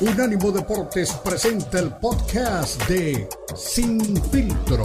[0.00, 4.00] Unánimo Deportes presenta el podcast de Sin
[4.30, 4.84] Filtro.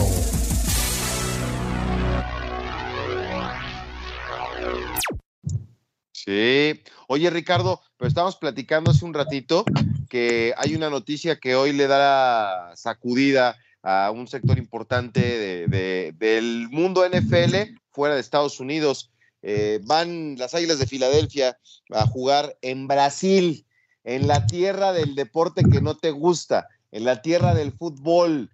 [6.12, 6.82] Sí.
[7.08, 9.66] Oye, Ricardo, pero estábamos platicando hace un ratito
[10.10, 17.08] que hay una noticia que hoy le da sacudida a un sector importante del mundo
[17.08, 19.12] NFL fuera de Estados Unidos.
[19.44, 21.60] Eh, van las Águilas de Filadelfia
[21.92, 23.64] a jugar en Brasil,
[24.04, 28.50] en la tierra del deporte que no te gusta, en la tierra del fútbol.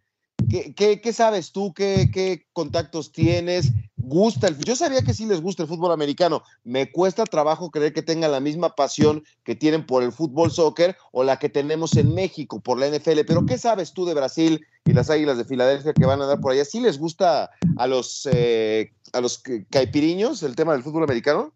[0.49, 1.73] ¿Qué, sabes tú?
[1.73, 3.71] ¿Qué, contactos tienes?
[3.97, 6.43] ¿Gusta el Yo sabía que sí les gusta el fútbol americano.
[6.63, 10.95] Me cuesta trabajo creer que tengan la misma pasión que tienen por el fútbol soccer
[11.11, 13.19] o la que tenemos en México por la NFL.
[13.27, 16.39] Pero ¿qué sabes tú de Brasil y las Águilas de Filadelfia que van a dar
[16.39, 16.65] por allá?
[16.65, 21.53] ¿Sí les gusta a los, eh, a los caipiriños el tema del fútbol americano?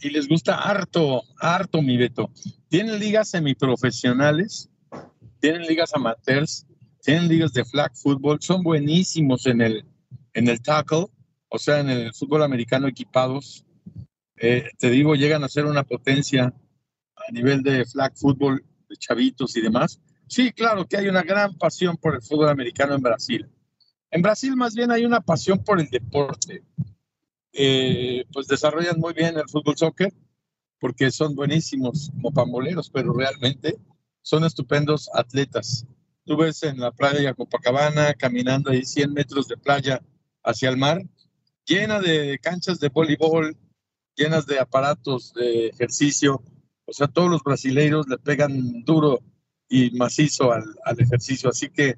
[0.00, 2.30] Y les gusta harto, harto, mi Beto.
[2.68, 4.70] Tienen ligas semiprofesionales,
[5.40, 6.66] tienen ligas amateurs
[7.06, 9.84] tienen ligas de flag football, son buenísimos en el,
[10.32, 11.06] en el tackle,
[11.48, 13.64] o sea, en el fútbol americano equipados.
[14.36, 16.52] Eh, te digo, llegan a ser una potencia
[17.14, 20.00] a nivel de flag football, de chavitos y demás.
[20.26, 23.48] Sí, claro que hay una gran pasión por el fútbol americano en Brasil.
[24.10, 26.64] En Brasil más bien hay una pasión por el deporte.
[27.58, 30.12] Eh, pues desarrollan muy bien el fútbol soccer
[30.78, 33.78] porque son buenísimos como pamboleros, pero realmente
[34.20, 35.86] son estupendos atletas.
[36.26, 40.02] Tú ves en la playa Copacabana, caminando ahí 100 metros de playa
[40.42, 41.02] hacia el mar,
[41.64, 43.56] llena de canchas de voleibol,
[44.14, 46.42] llenas de aparatos de ejercicio.
[46.84, 49.20] O sea, todos los brasileiros le pegan duro
[49.68, 51.48] y macizo al, al ejercicio.
[51.48, 51.96] Así que,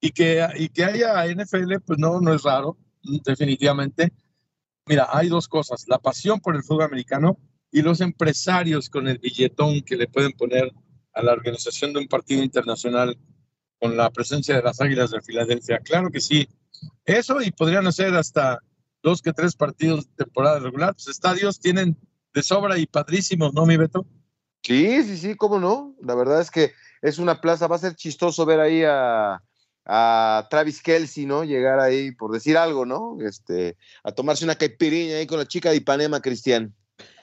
[0.00, 4.12] y que, y que haya NFL, pues no, no es raro, definitivamente.
[4.88, 7.38] Mira, hay dos cosas, la pasión por el fútbol americano
[7.72, 10.72] y los empresarios con el billetón que le pueden poner
[11.12, 13.18] a la organización de un partido internacional
[13.80, 15.80] con la presencia de las Águilas de Filadelfia.
[15.80, 16.48] Claro que sí.
[17.04, 18.60] Eso y podrían hacer hasta
[19.02, 20.94] dos que tres partidos de temporada regular.
[20.94, 21.96] Los estadios tienen
[22.32, 24.06] de sobra y padrísimos, ¿no, mi Beto?
[24.62, 25.96] Sí, sí, sí, cómo no.
[26.00, 29.42] La verdad es que es una plaza, va a ser chistoso ver ahí a,
[29.86, 31.44] a Travis Kelsey, ¿no?
[31.44, 33.16] Llegar ahí, por decir algo, ¿no?
[33.20, 36.74] Este, a tomarse una caipiriña ahí con la chica de Ipanema, Cristian.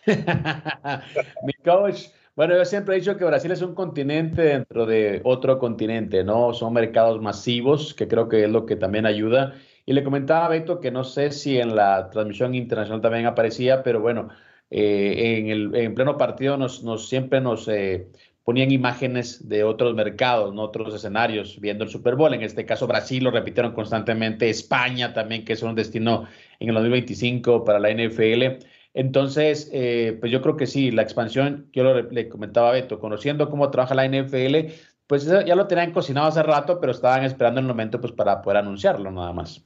[1.43, 5.59] mi coach, bueno, yo siempre he dicho que Brasil es un continente dentro de otro
[5.59, 6.53] continente, ¿no?
[6.53, 9.53] Son mercados masivos, que creo que es lo que también ayuda.
[9.85, 13.83] Y le comentaba a Beto que no sé si en la transmisión internacional también aparecía,
[13.83, 14.29] pero bueno,
[14.71, 18.07] eh, en el en pleno partido nos, nos siempre nos eh,
[18.43, 20.63] ponían imágenes de otros mercados, ¿no?
[20.63, 22.33] otros escenarios, viendo el Super Bowl.
[22.33, 26.27] En este caso, Brasil lo repitieron constantemente, España también, que es un destino
[26.59, 28.65] en el 2025 para la NFL.
[28.93, 33.49] Entonces, eh, pues yo creo que sí, la expansión, yo le comentaba a Beto, conociendo
[33.49, 34.71] cómo trabaja la NFL,
[35.07, 38.57] pues ya lo tenían cocinado hace rato, pero estaban esperando el momento pues para poder
[38.57, 39.63] anunciarlo nada más.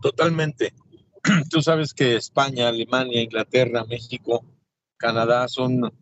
[0.00, 0.72] Totalmente.
[1.50, 4.44] Tú sabes que España, Alemania, Inglaterra, México,
[4.96, 5.92] Canadá son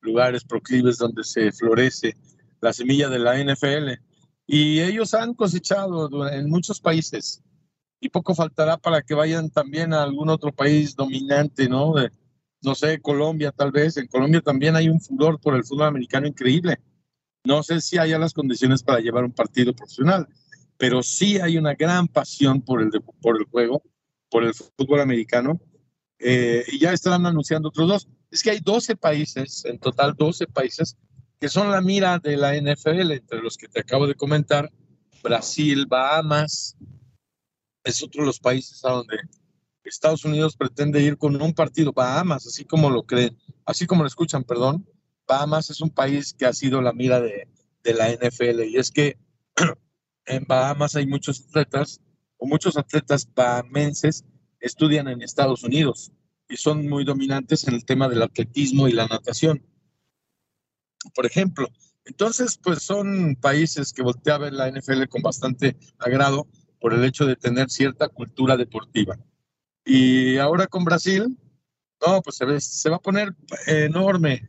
[0.00, 2.16] lugares proclives donde se florece
[2.60, 4.00] la semilla de la NFL.
[4.46, 7.42] Y ellos han cosechado en muchos países
[8.00, 11.94] y poco faltará para que vayan también a algún otro país dominante, ¿no?
[12.62, 13.96] no sé, Colombia tal vez.
[13.96, 16.78] En Colombia también hay un furor por el fútbol americano increíble.
[17.44, 20.28] No sé si haya las condiciones para llevar un partido profesional,
[20.76, 23.82] pero sí hay una gran pasión por el, por el juego,
[24.30, 25.60] por el fútbol americano.
[26.18, 28.08] Eh, y ya estarán anunciando otros dos.
[28.30, 30.96] Es que hay 12 países, en total 12 países,
[31.40, 34.70] que son la mira de la NFL, entre los que te acabo de comentar,
[35.22, 36.76] Brasil, Bahamas,
[37.84, 39.16] es otro de los países a donde
[39.84, 41.92] Estados Unidos pretende ir con un partido.
[41.92, 44.86] Bahamas, así como lo creen, así como lo escuchan, perdón.
[45.26, 47.48] Bahamas es un país que ha sido la mira de,
[47.82, 49.18] de la NFL y es que
[50.26, 52.00] en Bahamas hay muchos atletas
[52.36, 54.24] o muchos atletas bahamenses
[54.60, 56.12] estudian en Estados Unidos
[56.48, 59.62] y son muy dominantes en el tema del atletismo y la natación.
[61.14, 61.68] Por ejemplo,
[62.04, 66.46] entonces, pues son países que voltea a ver la NFL con bastante agrado
[66.80, 69.18] por el hecho de tener cierta cultura deportiva.
[69.84, 71.36] Y ahora con Brasil,
[72.06, 73.34] no, pues se, se va a poner
[73.66, 74.48] enorme,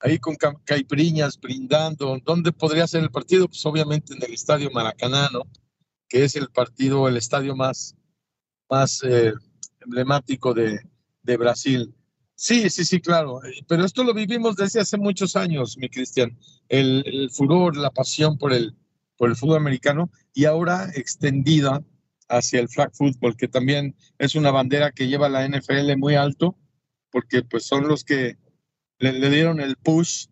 [0.00, 2.18] ahí con caipriñas brindando.
[2.24, 3.46] ¿Dónde podría ser el partido?
[3.46, 5.28] Pues obviamente en el Estadio Maracaná,
[6.08, 7.94] que es el partido, el estadio más,
[8.68, 9.34] más eh,
[9.80, 10.80] emblemático de,
[11.22, 11.94] de Brasil.
[12.34, 13.40] Sí, sí, sí, claro.
[13.66, 16.38] Pero esto lo vivimos desde hace muchos años, mi Cristian.
[16.68, 18.76] El, furor, la pasión por el,
[19.16, 21.82] por el fútbol americano y ahora extendida
[22.28, 26.56] hacia el flag football, que también es una bandera que lleva la NFL muy alto,
[27.10, 28.36] porque pues son los que
[28.98, 30.26] le, dieron el push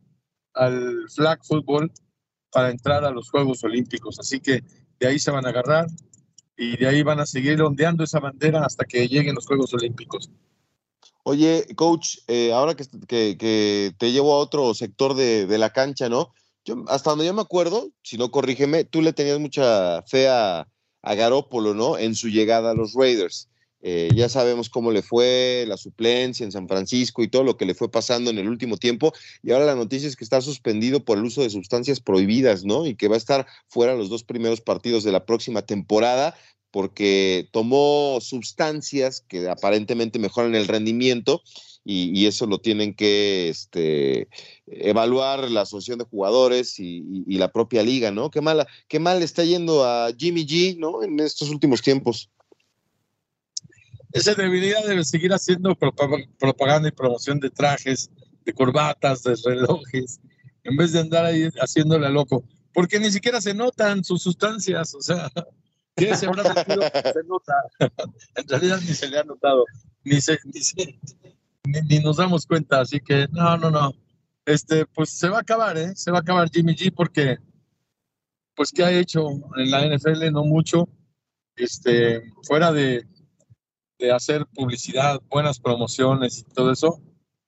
[0.54, 1.90] al flag football
[2.52, 4.20] para entrar a los Juegos Olímpicos.
[4.20, 4.62] Así que
[5.00, 5.86] de ahí se van a agarrar
[6.56, 10.30] y de ahí van a seguir ondeando esa bandera hasta que lleguen los Juegos Olímpicos.
[11.28, 12.86] Oye, coach, eh, ahora que,
[13.36, 16.32] que, te llevo a otro sector de, de, la cancha, ¿no?
[16.64, 20.68] Yo, hasta donde yo me acuerdo, si no corrígeme, tú le tenías mucha fe a,
[21.02, 21.98] a Garópolo, ¿no?
[21.98, 23.48] En su llegada a los Raiders.
[23.80, 27.66] Eh, ya sabemos cómo le fue la suplencia en San Francisco y todo lo que
[27.66, 29.12] le fue pasando en el último tiempo.
[29.42, 32.86] Y ahora la noticia es que está suspendido por el uso de sustancias prohibidas, ¿no?
[32.86, 36.36] Y que va a estar fuera los dos primeros partidos de la próxima temporada
[36.76, 41.40] porque tomó sustancias que aparentemente mejoran el rendimiento
[41.86, 44.28] y, eso lo tienen que este,
[44.66, 48.30] evaluar la asociación de jugadores y, la propia liga, ¿no?
[48.30, 51.02] Qué mala, qué mal está yendo a Jimmy G, ¿no?
[51.02, 52.28] En estos últimos tiempos
[54.12, 58.10] ese debería de seguir haciendo propaganda y promoción de trajes,
[58.44, 60.20] de corbatas, de relojes,
[60.62, 62.44] en vez de andar ahí haciéndole loco,
[62.74, 65.32] porque ni siquiera se notan sus sustancias, o sea,
[65.96, 66.82] ¿qué se habrá metido?
[67.12, 67.54] Se nota.
[68.36, 69.64] en realidad ni se le ha notado,
[70.04, 73.94] ni, se, ni, ni, nos damos cuenta, así que no, no, no.
[74.44, 75.96] Este, pues se va a acabar, ¿eh?
[75.96, 77.38] Se va a acabar Jimmy G porque,
[78.54, 80.30] pues, ¿qué ha hecho en la NFL?
[80.30, 80.88] No mucho.
[81.56, 83.04] Este, fuera de,
[83.98, 87.00] de hacer publicidad, buenas promociones y todo eso,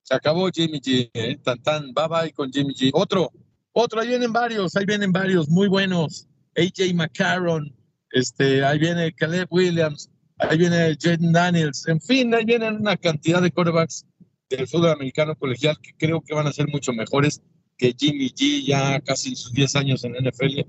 [0.03, 1.37] se acabó Jimmy G, ¿eh?
[1.43, 2.91] tan tan, bye bye con Jimmy G.
[2.95, 3.31] Otro,
[3.73, 6.27] otro, ahí vienen varios, ahí vienen varios, muy buenos.
[6.57, 7.77] AJ McCarron,
[8.13, 13.43] este, ahí viene Caleb Williams, ahí viene Jaden Daniels, en fin, ahí vienen una cantidad
[13.43, 14.07] de quarterbacks
[14.51, 17.43] del fútbol americano colegial que creo que van a ser mucho mejores
[17.77, 20.61] que Jimmy G ya casi sus 10 años en NFL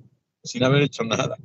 [0.43, 1.35] sin haber hecho nada.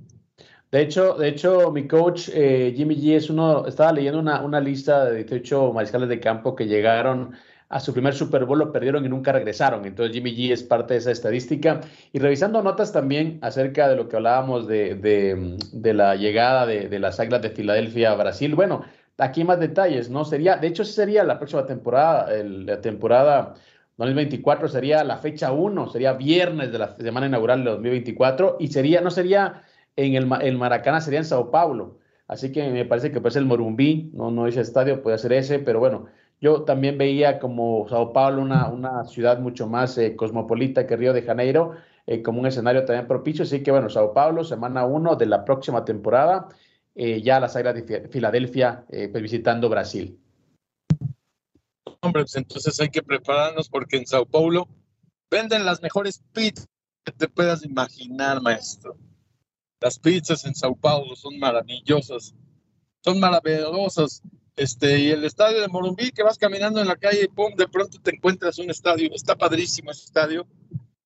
[0.70, 4.61] De hecho, de hecho, mi coach eh, Jimmy G es uno, estaba leyendo una, una,
[4.61, 7.32] lista de 18 mariscales de campo que llegaron
[7.75, 9.85] a su primer Super Bowl, lo perdieron y nunca regresaron.
[9.85, 11.81] Entonces Jimmy G es parte de esa estadística.
[12.12, 17.19] Y revisando notas también acerca de lo que hablábamos de, de, la llegada de, las
[17.19, 18.55] Águilas de Filadelfia a Brasil.
[18.55, 18.85] Bueno,
[19.19, 20.25] aquí más detalles, ¿no?
[20.25, 23.55] Sería, de hecho, sería la próxima temporada, la temporada
[23.97, 29.00] 2024 sería la fecha 1, sería viernes de la semana inaugural de 2024 y sería,
[29.00, 29.65] no sería
[29.97, 31.99] en el, el Maracaná sería en Sao Paulo.
[32.29, 35.32] Así que me parece que puede ser el Morumbí, no, no ese estadio, puede ser
[35.32, 36.06] ese, pero bueno,
[36.44, 41.14] yo también veía como Sao Paulo una, una ciudad mucho más eh, cosmopolita que Río
[41.14, 41.73] de Janeiro,
[42.06, 43.44] eh, como un escenario también propicio.
[43.44, 46.50] Así que bueno, Sao Paulo, semana 1 de la próxima temporada,
[46.94, 50.20] eh, ya las Águilas de Filadelfia pues visitando Brasil.
[52.02, 54.69] Hombre, pues entonces hay que prepararnos porque en Sao Paulo
[55.31, 56.69] venden las mejores pizzas
[57.06, 58.99] que te puedas imaginar, maestro.
[59.81, 62.35] Las pizzas en Sao Paulo son maravillosas,
[63.02, 64.23] son maravillosas.
[64.56, 67.99] Este, y el estadio de Morumbí, que vas caminando en la calle y de pronto
[68.01, 69.11] te encuentras un estadio.
[69.12, 70.47] Está padrísimo ese estadio.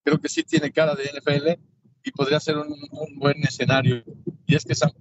[0.05, 1.61] Creo que sí tiene cara de NFL
[2.05, 2.69] y podría ser un,
[3.17, 4.03] buen escenario.
[4.47, 4.93] Y es que Sao,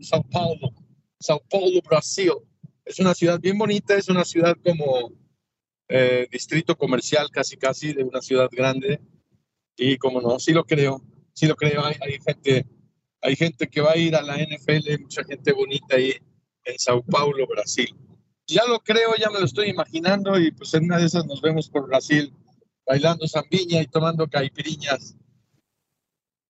[0.00, 0.72] Sao Paulo,
[1.18, 2.32] Sao Paulo, Brasil,
[2.84, 5.12] es una ciudad bien bonita, es una ciudad como
[5.88, 9.00] eh, distrito comercial casi casi de una ciudad grande.
[9.76, 11.02] Y como no, sí lo creo,
[11.32, 12.66] sí lo creo, hay, hay gente
[13.20, 16.14] hay gente que va a ir a la NFL, mucha gente bonita ahí
[16.68, 17.94] en Sao Paulo, Brasil.
[18.46, 21.40] Ya lo creo, ya me lo estoy imaginando y pues en una de esas nos
[21.40, 22.32] vemos por Brasil
[22.86, 25.16] bailando zambiña y tomando caipiriñas.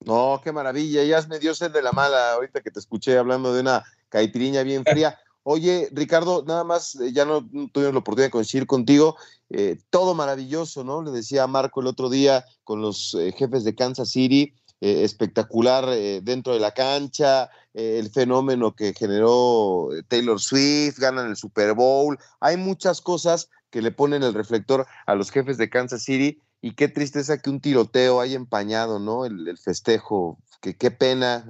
[0.04, 3.52] No, qué maravilla, ya me dio sed de la mala ahorita que te escuché hablando
[3.52, 5.18] de una caipiriña bien fría.
[5.42, 7.40] Oye, Ricardo, nada más, eh, ya no
[7.72, 9.16] tuvimos la oportunidad de coincidir contigo,
[9.48, 11.02] eh, todo maravilloso, ¿no?
[11.02, 15.02] Le decía a Marco el otro día con los eh, jefes de Kansas City, eh,
[15.02, 21.36] espectacular eh, dentro de la cancha, eh, el fenómeno que generó Taylor Swift, ganan el
[21.36, 22.16] Super Bowl.
[22.38, 26.76] Hay muchas cosas que le ponen el reflector a los jefes de Kansas City y
[26.76, 29.24] qué tristeza que un tiroteo haya empañado, ¿no?
[29.24, 31.44] El, festejo, que qué pena.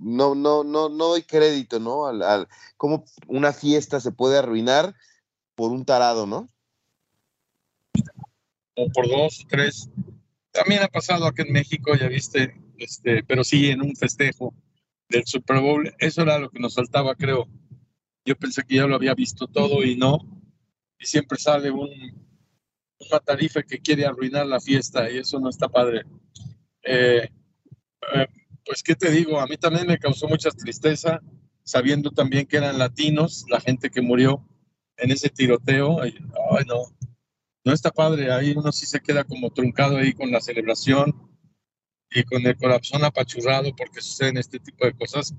[0.00, 2.06] no, no, no, no doy crédito, ¿no?
[2.06, 4.94] Al, cómo una fiesta se puede arruinar
[5.56, 6.48] por un tarado, ¿no?
[8.76, 9.88] O por dos, tres
[10.56, 14.54] también ha pasado aquí en México, ya viste, este, pero sí en un festejo
[15.08, 15.94] del Super Bowl.
[15.98, 17.46] Eso era lo que nos faltaba, creo.
[18.24, 20.18] Yo pensé que ya lo había visto todo y no.
[20.98, 25.68] Y siempre sale un, un matarife que quiere arruinar la fiesta y eso no está
[25.68, 26.04] padre.
[26.82, 27.28] Eh,
[28.14, 28.26] eh,
[28.64, 29.38] pues, ¿qué te digo?
[29.38, 31.20] A mí también me causó mucha tristeza,
[31.64, 34.42] sabiendo también que eran latinos, la gente que murió
[34.96, 36.00] en ese tiroteo.
[36.00, 36.14] Ay,
[36.66, 36.76] no,
[37.66, 41.12] no está padre, ahí uno sí se queda como truncado ahí con la celebración
[42.12, 45.34] y con el corazón apachurrado porque suceden este tipo de cosas.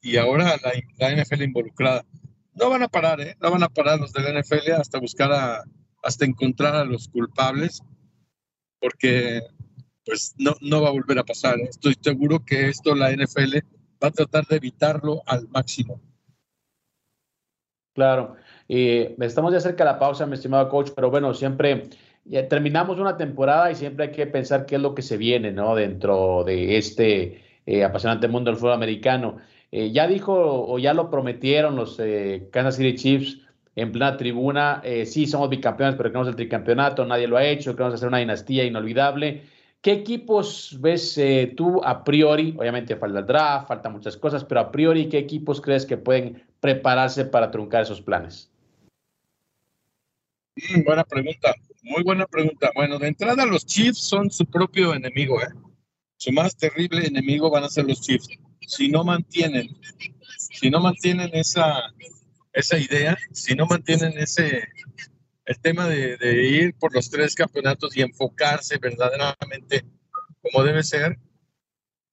[0.00, 0.56] Y ahora
[0.98, 2.06] la, NFL involucrada.
[2.54, 3.36] No van a parar, ¿eh?
[3.42, 5.62] No van a parar los de la NFL hasta buscar a,
[6.02, 7.82] hasta encontrar a los culpables.
[8.80, 9.42] porque
[10.06, 11.60] pues no, no va a volver a pasar.
[11.60, 13.58] Estoy seguro que esto la NFL
[14.02, 16.00] va a tratar de evitarlo al máximo.
[17.98, 18.36] Claro,
[18.68, 21.90] y estamos ya cerca de la pausa, mi estimado coach, pero bueno, siempre
[22.48, 25.74] terminamos una temporada y siempre hay que pensar qué es lo que se viene, ¿no?
[25.74, 29.38] Dentro de este eh, apasionante mundo del fútbol americano.
[29.72, 33.40] Eh, ya dijo o ya lo prometieron los eh, Kansas City Chiefs
[33.74, 37.94] en plena tribuna, sí, somos bicampeones, pero queremos el tricampeonato, nadie lo ha hecho, queremos
[37.94, 39.42] hacer una dinastía inolvidable.
[39.80, 41.20] ¿Qué equipos ves
[41.56, 42.54] tú a priori?
[42.58, 46.42] Obviamente falta el draft, faltan muchas cosas, pero a priori, ¿qué equipos crees que pueden
[46.60, 48.50] prepararse para truncar esos planes?
[50.56, 52.72] Mm, buena pregunta, muy buena pregunta.
[52.74, 55.48] Bueno, de entrada los Chiefs son su propio enemigo, ¿eh?
[56.16, 58.28] Su más terrible enemigo van a ser los Chiefs.
[58.66, 59.68] Si no mantienen,
[60.36, 61.94] si no mantienen esa,
[62.52, 64.66] esa idea, si no mantienen ese,
[65.48, 69.82] el tema de, ir por los tres campeonatos y enfocarse verdaderamente
[70.42, 71.18] como debe ser,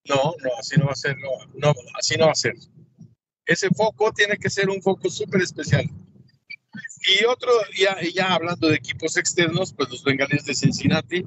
[0.05, 2.55] no, no, así no va a ser, no, no, así no va a ser.
[3.45, 5.83] Ese foco tiene que ser un foco súper especial.
[5.83, 11.25] Y otro, ya, ya hablando de equipos externos, pues los bengalíes de Cincinnati.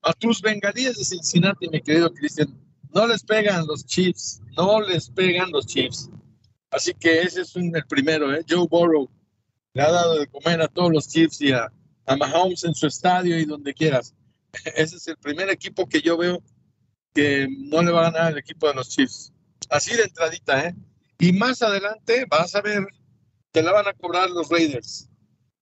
[0.00, 2.58] A tus bengalíes de Cincinnati, mi querido Cristian,
[2.94, 6.08] no les pegan los Chiefs, no les pegan los Chiefs.
[6.70, 8.42] Así que ese es el primero, ¿eh?
[8.48, 9.10] Joe Burrow
[9.74, 11.72] le ha dado de comer a todos los Chiefs y a,
[12.06, 14.14] a Mahomes en su estadio y donde quieras.
[14.76, 16.42] Ese es el primer equipo que yo veo
[17.14, 19.32] que no le va a ganar al equipo de los Chiefs.
[19.70, 20.74] Así de entradita, ¿eh?
[21.18, 22.86] Y más adelante vas a ver
[23.52, 25.08] te la van a cobrar los Raiders.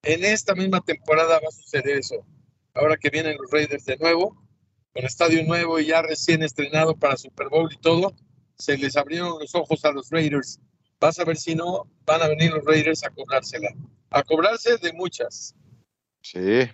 [0.02, 2.26] En esta misma temporada va a suceder eso.
[2.74, 4.36] Ahora que vienen los Raiders de nuevo,
[4.92, 8.14] con estadio nuevo y ya recién estrenado para Super Bowl y todo,
[8.58, 10.60] se les abrieron los ojos a los Raiders.
[11.00, 13.68] Vas a ver si no, van a venir los Raiders a cobrársela.
[14.10, 15.54] A cobrarse de muchas.
[16.22, 16.68] Sí.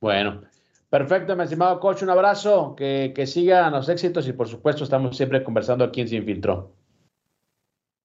[0.00, 0.42] Bueno,
[0.88, 2.02] perfecto, mi estimado coach.
[2.02, 6.08] Un abrazo, que, que sigan los éxitos y por supuesto estamos siempre conversando aquí en
[6.08, 6.76] Sin Filtro.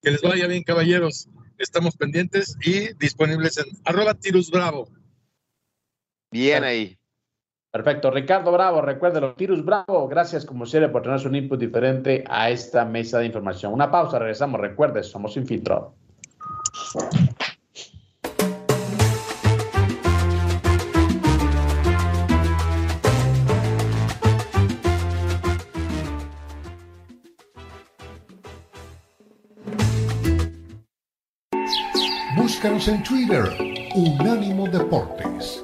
[0.01, 1.29] Que les vaya bien, caballeros
[1.61, 4.89] estamos pendientes y disponibles en arroba Tirus Bravo.
[6.31, 6.97] Bien ahí.
[7.71, 8.11] Perfecto.
[8.11, 12.83] Ricardo Bravo, recuérdelo, Tirus Bravo, gracias como siempre por tener un input diferente a esta
[12.83, 13.71] mesa de información.
[13.71, 14.59] Una pausa, regresamos.
[14.59, 15.93] Recuerde, somos Infiltrado.
[32.35, 33.43] Búscanos en Twitter,
[33.95, 35.63] Unánimo Deportes.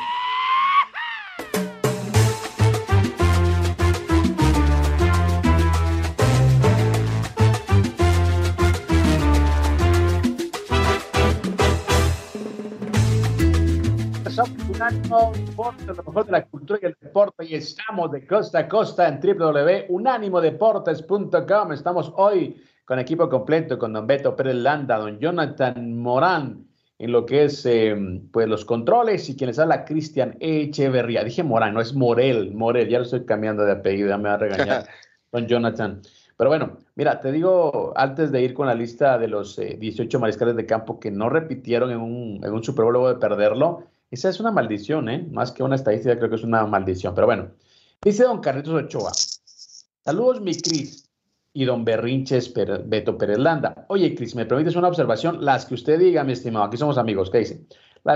[14.89, 15.31] Lo
[16.03, 17.45] mejor de la cultura y el deporte.
[17.45, 21.71] Y estamos de costa a costa en www.unanimodeportes.com.
[21.71, 26.65] Estamos hoy con equipo completo, con don Beto Pérez Landa, don Jonathan Morán,
[26.97, 27.95] en lo que es eh,
[28.31, 31.23] pues los controles y quienes habla Cristian Echeverría.
[31.23, 34.35] Dije Morán, no es Morel, Morel, ya lo estoy cambiando de apellido, ya me va
[34.35, 34.87] a regañar
[35.31, 36.01] don Jonathan.
[36.35, 40.19] Pero bueno, mira, te digo, antes de ir con la lista de los 18 eh,
[40.19, 43.91] mariscales de campo que no repitieron en un, en un Super Bowl luego de perderlo,
[44.11, 45.25] esa es una maldición, ¿eh?
[45.31, 47.15] Más que una estadística, creo que es una maldición.
[47.15, 47.51] Pero bueno,
[48.03, 49.11] dice don Carlitos Ochoa.
[50.03, 51.09] Saludos, mi Cris
[51.53, 53.85] y don Berrinches Beto Pérez Landa.
[53.87, 55.43] Oye, Cris, ¿me permites una observación?
[55.43, 56.65] Las que usted diga, mi estimado.
[56.65, 57.29] Aquí somos amigos.
[57.29, 57.65] ¿Qué dice?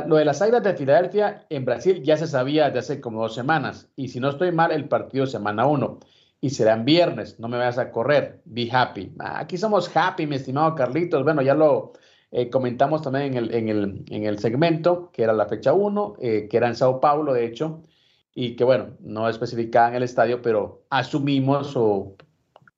[0.07, 3.35] lo de las Águilas de Filadelfia en Brasil ya se sabía desde hace como dos
[3.35, 3.87] semanas.
[3.95, 5.99] Y si no estoy mal, el partido semana uno.
[6.41, 7.39] Y será en viernes.
[7.39, 8.41] No me vayas a correr.
[8.45, 9.13] Be happy.
[9.19, 11.23] Aquí somos happy, mi estimado Carlitos.
[11.23, 11.93] Bueno, ya lo
[12.37, 16.17] eh, comentamos también en el, en, el, en el, segmento que era la fecha 1,
[16.19, 17.81] eh, que era en Sao Paulo, de hecho,
[18.33, 22.17] y que bueno, no especificada en el estadio, pero asumimos o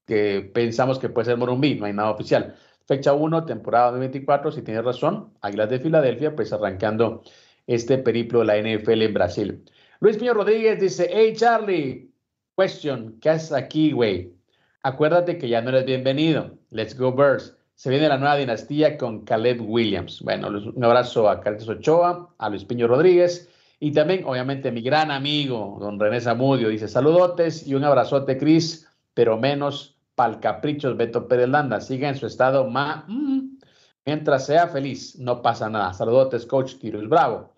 [0.05, 2.55] que pensamos que puede ser Morumbí, no hay nada oficial.
[2.85, 7.23] Fecha 1, temporada 2024, si tienes razón, Águilas de Filadelfia, pues arrancando
[7.65, 9.65] este periplo de la NFL en Brasil.
[10.01, 12.13] Luis Piño Rodríguez dice, hey Charlie,
[12.55, 14.35] question, ¿qué haces aquí, güey?
[14.83, 16.59] Acuérdate que ya no eres bienvenido.
[16.69, 17.56] Let's go Birds.
[17.77, 20.23] Se viene la nueva dinastía con Caleb Williams.
[20.23, 25.11] Bueno, un abrazo a Carlos Ochoa, a Luis Piño Rodríguez y también, obviamente, mi gran
[25.11, 31.27] amigo, don René Zamudio, dice saludotes y un abrazote, Cris, pero menos pal caprichos Beto
[31.27, 31.79] Pérez Landa.
[31.79, 33.59] Siga en su estado ma, mm,
[34.07, 35.93] mientras sea feliz, no pasa nada.
[35.93, 37.53] Saludotes, coach Tirus Bravo.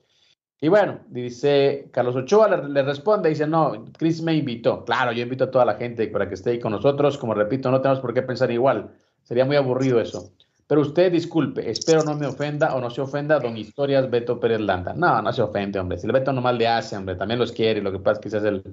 [0.60, 4.84] Y bueno, dice Carlos Ochoa, le, responde, dice, no, Chris me invitó.
[4.84, 7.18] Claro, yo invito a toda la gente para que esté ahí con nosotros.
[7.18, 8.92] Como repito, no tenemos por qué pensar igual.
[9.30, 10.32] Sería muy aburrido eso.
[10.66, 14.60] Pero usted disculpe, espero no me ofenda o no se ofenda don Historias Beto Pérez
[14.60, 14.94] Landa.
[14.96, 16.00] No, no se ofende, hombre.
[16.00, 17.80] Si el Beto nomás le hace, hombre, también los quiere.
[17.80, 18.64] Lo que pasa es que se hace el,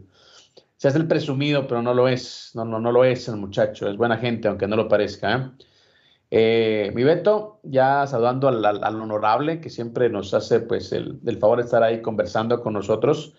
[0.78, 2.52] se hace el presumido, pero no lo es.
[2.54, 3.86] No, no, no lo es el muchacho.
[3.86, 5.36] Es buena gente, aunque no lo parezca.
[5.36, 5.64] ¿eh?
[6.30, 11.64] Eh, mi Beto, ya saludando al, honorable que siempre nos hace pues el, favor de
[11.64, 13.34] estar ahí conversando con nosotros.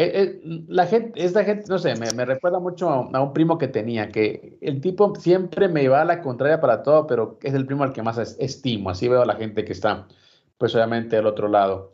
[0.00, 0.12] Eh,
[0.44, 4.10] eh, la gente, esta gente, no sé, me, recuerda mucho a, un primo que tenía,
[4.10, 7.82] que el tipo siempre me iba a la contraria para todo, pero es el primo
[7.82, 8.90] al que más estimo.
[8.90, 10.06] Así veo a la gente que está,
[10.56, 11.90] pues obviamente al otro lado.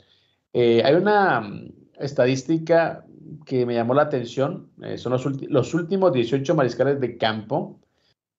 [0.53, 3.07] hay una mm, estadística
[3.47, 7.81] que me llamó la atención, son los, los últimos 18 mariscales de campo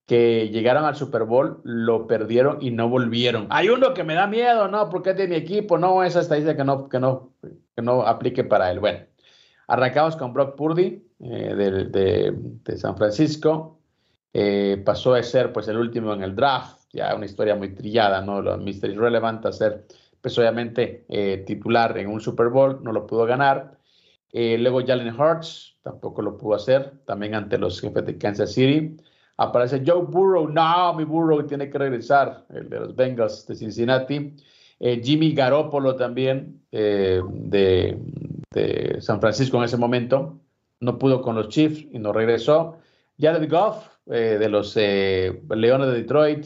[0.05, 3.47] que llegaron al Super Bowl, lo perdieron y no volvieron.
[3.49, 4.89] Hay uno que me da miedo, ¿no?
[4.91, 8.43] Porque es de mi equipo, no, esa estadística que no, que no, que no aplique
[8.43, 8.79] para él.
[8.79, 8.99] Bueno,
[9.67, 11.55] arrancamos con Brock Purdy eh,
[12.63, 13.79] de, San Francisco.
[14.33, 18.21] Eh, pasó a ser pues el último en el draft, ya una historia muy trillada,
[18.21, 18.41] ¿no?
[18.41, 18.89] Los Mr.
[18.89, 19.85] Irrelevant a ser,
[20.19, 23.77] pues obviamente, eh, titular en un Super Bowl, no lo pudo ganar.
[24.33, 28.97] luego Jalen Hurts, tampoco lo pudo hacer, también ante los jefes de Kansas City.
[29.37, 30.47] Aparece Joe Burrow.
[30.49, 34.35] No, mi Burrow tiene que regresar, el de los Bengals de Cincinnati.
[34.79, 37.21] Jimmy Garoppolo también eh,
[38.51, 40.39] de, San Francisco en ese momento.
[40.79, 42.77] No pudo con los Chiefs y no regresó.
[43.19, 46.45] Jared Goff eh, de los Leones de Detroit.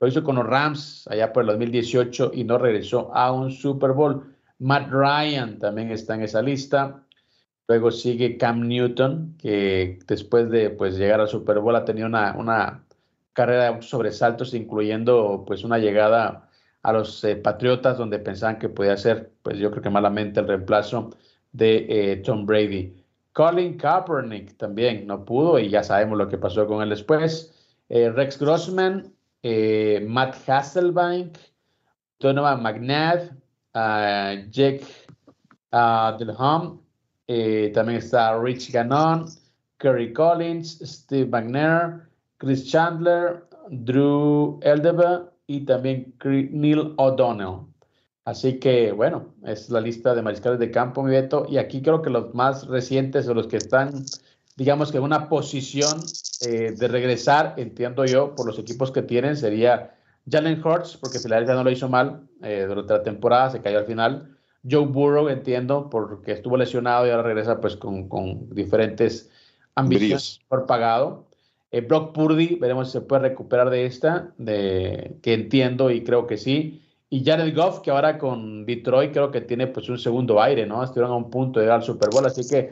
[0.00, 3.92] Lo hizo con los Rams allá por el 2018 y no regresó a un Super
[3.92, 4.34] Bowl.
[4.58, 7.04] Matt Ryan también está en esa lista.
[7.68, 12.34] Luego sigue Cam Newton, que después de pues, llegar al Super Bowl ha tenido una,
[12.36, 12.84] una
[13.32, 16.48] carrera de sobresaltos, incluyendo pues, una llegada
[16.82, 20.48] a los eh, Patriotas, donde pensaban que podía ser, pues yo creo que malamente, el
[20.48, 21.10] reemplazo
[21.52, 22.96] de eh, Tom Brady.
[23.32, 27.54] Colin Kaepernick también no pudo y ya sabemos lo que pasó con él después.
[27.88, 29.12] Eh, Rex Grossman,
[30.06, 31.38] Matt Hasselbank,
[32.20, 33.32] Donovan McNabb,
[33.74, 34.86] uh, Jake
[35.72, 36.80] uh, Delham
[37.28, 39.26] eh, también está Rich Gannon,
[39.78, 47.66] Kerry Collins, Steve McNair, Chris Chandler, Drew Eldeba y también Neil O'Donnell.
[48.24, 51.44] Así que, bueno, es la lista de mariscales de campo, mi Beto.
[51.48, 54.04] Y aquí creo que los más recientes o los que están,
[54.56, 56.00] digamos que en una posición
[56.46, 59.94] eh, de regresar, entiendo yo, por los equipos que tienen, sería
[60.30, 63.86] Jalen Hurts, porque Philadelphia no lo hizo mal eh, durante la temporada, se cayó al
[63.86, 64.38] final.
[64.68, 69.28] Joe Burrow, entiendo, porque estuvo lesionado y ahora regresa pues con, diferentes
[69.74, 71.26] ambiciones por pagado.
[71.72, 76.26] Eh, Brock Purdy, veremos si se puede recuperar de esta, de, que entiendo y creo
[76.26, 76.82] que sí.
[77.08, 80.84] Y Jared Goff, que ahora con Detroit creo que tiene pues un segundo aire, ¿no?
[80.84, 82.70] Estuvieron a un punto de llegar al Super Bowl, así que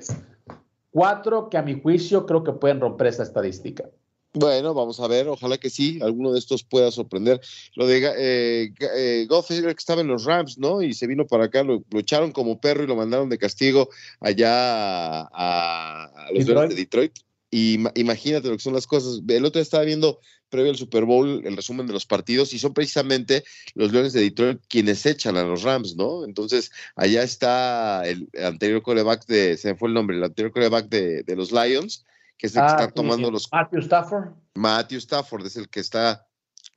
[0.90, 3.88] cuatro que a mi juicio creo que pueden romper esta estadística.
[4.32, 7.40] Bueno, vamos a ver, ojalá que sí, alguno de estos pueda sorprender.
[7.74, 10.82] Lo de eh, eh, Goff que estaba en los Rams, ¿no?
[10.82, 13.88] Y se vino para acá, lo, echaron como perro y lo mandaron de castigo
[14.20, 16.70] allá a, los Detroit.
[16.70, 17.12] de Detroit.
[17.50, 19.20] Y imagínate lo que son las cosas.
[19.26, 22.58] El otro día estaba viendo previo al Super Bowl el resumen de los partidos y
[22.58, 26.24] son precisamente los Leones de Detroit quienes echan a los Rams, ¿no?
[26.24, 30.88] Entonces, allá está el anterior coreback de, se me fue el nombre, el anterior coreback
[30.88, 32.04] de, de los Lions
[32.40, 33.52] que es el que ah, está tomando los.
[33.52, 34.28] Matthew Stafford.
[34.54, 36.26] Matthew Stafford es el que está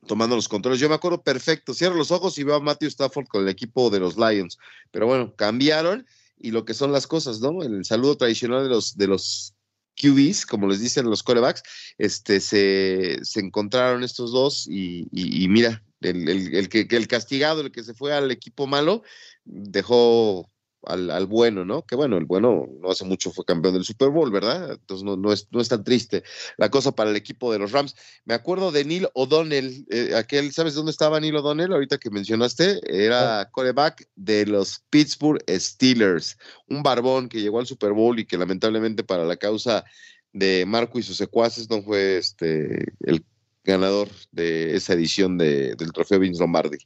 [0.06, 0.78] tomando los controles.
[0.78, 3.88] Yo me acuerdo perfecto, cierro los ojos y veo a Matthew Stafford con el equipo
[3.88, 4.58] de los Lions.
[4.90, 6.06] Pero bueno, cambiaron
[6.36, 7.62] y lo que son las cosas, ¿no?
[7.62, 9.53] El saludo tradicional de los, de los
[9.96, 11.62] QBs, como les dicen los corebacks,
[11.98, 15.08] este, se, encontraron estos dos y,
[15.48, 19.02] mira, el, el, que, el castigado, el que se fue al equipo malo,
[19.44, 20.50] dejó
[20.86, 21.82] al, bueno, ¿no?
[21.82, 24.72] Que bueno, el bueno no hace mucho fue campeón del Super Bowl, ¿verdad?
[24.72, 26.22] Entonces no, no, es, no es tan triste
[26.56, 27.94] la cosa para el equipo de los Rams.
[28.24, 32.80] Me acuerdo de Neil O'Donnell, eh, aquel, ¿sabes dónde estaba Neil O'Donnell ahorita que mencionaste?
[32.86, 36.36] Era coreback de los Pittsburgh Steelers,
[36.68, 39.84] un barbón que llegó al Super Bowl y que lamentablemente para la causa
[40.32, 43.24] de Marco y sus secuaces no fue este el
[43.64, 46.78] ganador de esa edición de, del trofeo Vince Lombardi.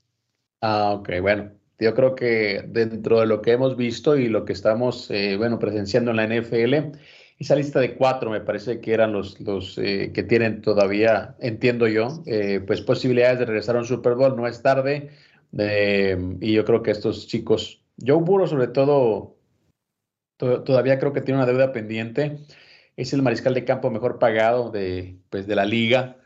[0.61, 4.53] Ah, ok, bueno, yo creo que dentro de lo que hemos visto y lo que
[4.53, 6.99] estamos, eh, bueno, presenciando en la NFL,
[7.39, 11.87] esa lista de cuatro me parece que eran los, los eh, que tienen todavía, entiendo
[11.87, 14.37] yo, eh, pues posibilidades de regresar a un Super Bowl.
[14.37, 15.11] No es tarde.
[16.41, 19.37] y yo creo que estos chicos, Joe Burrow sobre todo,
[20.37, 22.39] todavía creo que tiene una deuda pendiente.
[22.97, 26.17] Es el mariscal de campo mejor pagado de, pues, de la liga.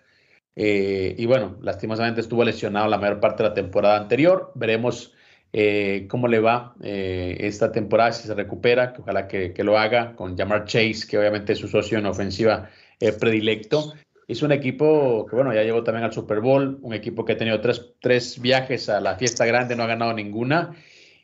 [0.57, 4.53] y bueno, lastimosamente estuvo lesionado la mayor parte de la temporada anterior.
[4.55, 5.15] Veremos
[5.55, 10.17] eh, cómo le va eh, esta temporada, si se recupera, que ojalá que, lo haga
[10.17, 13.93] con Jamar Chase, que obviamente es su socio en ofensiva eh, predilecto.
[14.27, 17.37] Es un equipo que, bueno, ya llegó también al Super Bowl, un equipo que ha
[17.37, 20.75] tenido tres, tres viajes a la fiesta grande, no ha ganado ninguna.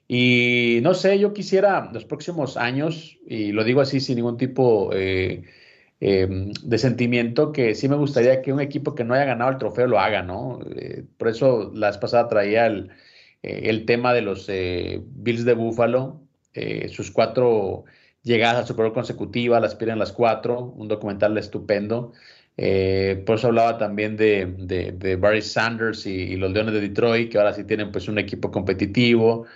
[0.07, 4.91] Y no sé, yo quisiera los próximos años, y lo digo así sin ningún tipo
[4.91, 5.43] de
[6.79, 10.01] sentimiento, que sí me gustaría que un equipo que no haya ganado el trofeo lo
[10.01, 10.61] haga, ¿no?
[11.19, 12.91] por eso la vez pasada traía el,
[13.43, 16.23] eh, el tema de los eh, Bills de Buffalo,
[16.55, 17.85] eh, sus cuatro
[18.23, 22.13] llegadas al Super Bowl consecutivas, las pierden las cuatro, un documental estupendo.
[22.57, 27.65] por eso hablaba también de, Barry Sanders y, los Leones de Detroit, que ahora sí
[27.65, 29.47] tienen pues un equipo competitivo.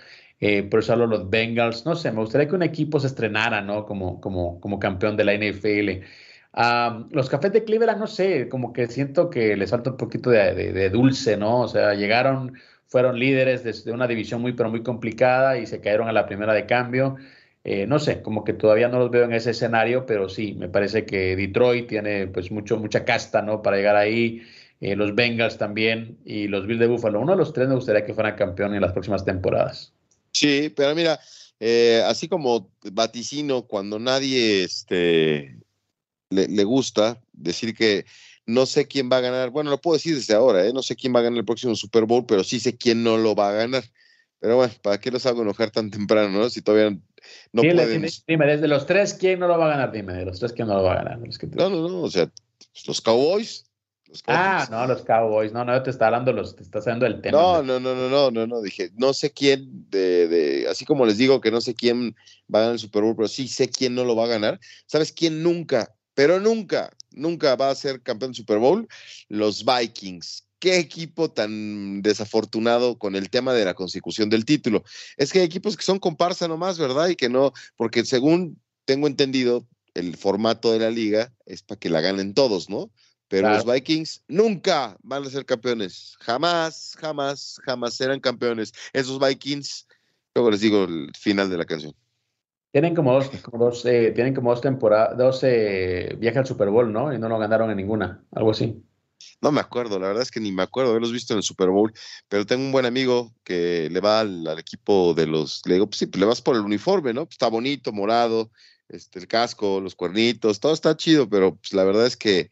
[0.69, 1.85] por eso hablo de los Bengals.
[1.85, 3.85] No sé, me gustaría que un equipo se estrenara, ¿no?
[3.85, 6.05] Como, como, como campeón de la NFL.
[7.11, 10.53] Los cafés de Cleveland, no sé, como que siento que les falta un poquito de,
[10.53, 11.61] de, dulce, ¿no?
[11.61, 12.53] O sea, llegaron
[12.93, 16.53] fueron líderes de, una división muy, pero muy complicada y se cayeron a la primera
[16.53, 17.15] de cambio.
[17.63, 20.69] Eh, no sé, como que todavía no los veo en ese escenario, pero sí, me
[20.69, 23.63] parece que Detroit tiene pues mucho, mucha casta, ¿no?
[23.63, 24.43] Para llegar ahí.
[24.79, 27.19] Eh, los Bengals también y los Bills de Buffalo.
[27.19, 29.91] Uno de los tres me gustaría que fueran campeón en las próximas temporadas.
[30.31, 31.19] Sí, pero mira,
[31.59, 35.57] eh, así como vaticino, cuando nadie este,
[36.29, 38.05] le gusta decir que
[38.45, 39.49] no sé quién va a ganar.
[39.49, 40.73] Bueno, lo puedo decir desde ahora, ¿eh?
[40.73, 43.17] No sé quién va a ganar el próximo Super Bowl, pero sí sé quién no
[43.17, 43.83] lo va a ganar.
[44.39, 46.49] Pero bueno, ¿para qué los hago enojar tan temprano, no?
[46.49, 46.89] Si todavía
[47.53, 48.05] no pueden.
[48.27, 49.91] Dime, desde los tres, ¿quién no lo va a ganar?
[49.91, 51.19] Dime, de los tres, ¿quién no lo va a ganar?
[51.19, 52.29] No, no, no, o sea,
[52.85, 53.65] los Cowboys.
[54.27, 55.53] ah, no, los Cowboys.
[55.53, 57.37] No, no, te está hablando, los, te está haciendo el tema.
[57.37, 61.05] No, no, no, no, no, no, no, dije, no sé quién de, de, así como
[61.05, 62.13] les digo que no sé quién
[62.53, 64.59] va a ganar el Super Bowl, pero sí sé quién no lo va a ganar.
[64.87, 68.87] ¿Sabes quién nunca pero nunca, nunca va a ser campeón de Super Bowl,
[69.29, 70.47] los Vikings.
[70.59, 74.83] Qué equipo tan desafortunado con el tema de la consecución del título.
[75.17, 77.09] Es que hay equipos que son comparsa nomás, ¿verdad?
[77.09, 81.89] Y que no, porque según tengo entendido, el formato de la liga es para que
[81.89, 82.91] la ganen todos, ¿no?
[83.27, 86.15] Pero los Vikings nunca van a ser campeones.
[86.19, 88.73] Jamás, jamás, jamás serán campeones.
[88.93, 89.87] Esos Vikings,
[90.35, 91.95] luego les digo el final de la canción.
[92.73, 96.91] Tienen como dos, dos eh, tienen como dos temporadas, dos eh, viajes al Super Bowl,
[96.91, 97.13] ¿no?
[97.13, 98.83] Y no lo ganaron en ninguna, algo así.
[99.43, 101.69] No me acuerdo, la verdad es que ni me acuerdo haberlos visto en el Super
[101.69, 101.93] Bowl,
[102.27, 105.99] pero tengo un buen amigo que le va al, equipo de los, le digo, pues
[105.99, 107.25] sí, pues le vas por el uniforme, ¿no?
[107.25, 108.49] Pues está bonito, morado,
[108.89, 112.49] este, el casco, los cuernitos, todo está chido, pero pues la verdad es que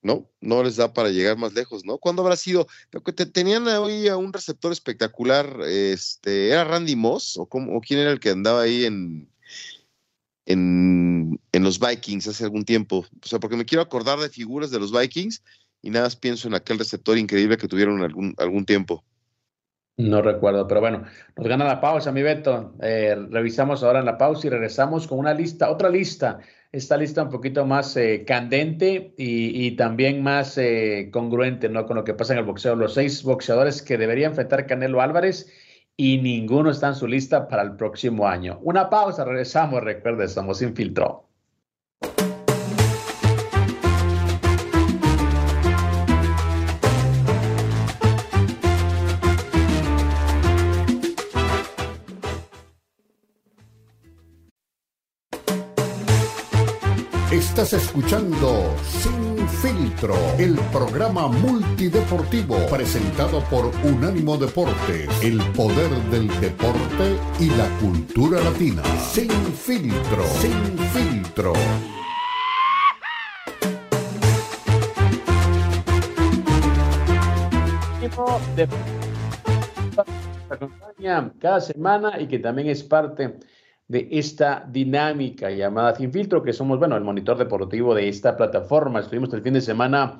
[0.00, 1.98] no, no les da para llegar más lejos, ¿no?
[1.98, 2.66] ¿Cuándo habrá sido?
[3.14, 8.00] Te, tenían hoy a un receptor espectacular, este, ¿era Randy Moss o, cómo, o quién
[8.00, 9.30] era el que andaba ahí en,
[10.50, 13.04] en, los Vikings hace algún tiempo.
[13.22, 15.42] O sea, porque me quiero acordar de figuras de los Vikings
[15.82, 19.04] y nada más pienso en aquel receptor increíble que tuvieron algún, algún tiempo.
[19.96, 21.04] No recuerdo, pero bueno,
[21.36, 22.74] nos gana la pausa, mi Beto.
[22.80, 26.40] Eh, revisamos ahora en la pausa y regresamos con una lista, otra lista.
[26.72, 31.84] Esta lista un poquito más eh, candente y, también más eh, congruente ¿no?
[31.84, 32.76] con lo que pasa en el boxeo.
[32.76, 35.52] Los seis boxeadores que debería enfrentar Canelo Álvarez
[36.00, 38.58] y ninguno está en su lista para el próximo año.
[38.62, 39.82] Una pausa, regresamos.
[39.82, 41.29] Recuerde, somos Infiltró.
[57.72, 67.46] Escuchando Sin Filtro, el programa multideportivo presentado por Unánimo Deportes, el poder del deporte y
[67.50, 68.82] la cultura latina.
[69.12, 71.52] Sin Filtro, Sin Filtro.
[78.56, 78.68] de
[80.50, 83.38] acompaña cada semana y que también es parte
[83.90, 89.00] de esta dinámica llamada Sin Filtro, que somos, bueno, el monitor deportivo de esta plataforma.
[89.00, 90.16] Estuvimos el fin de semana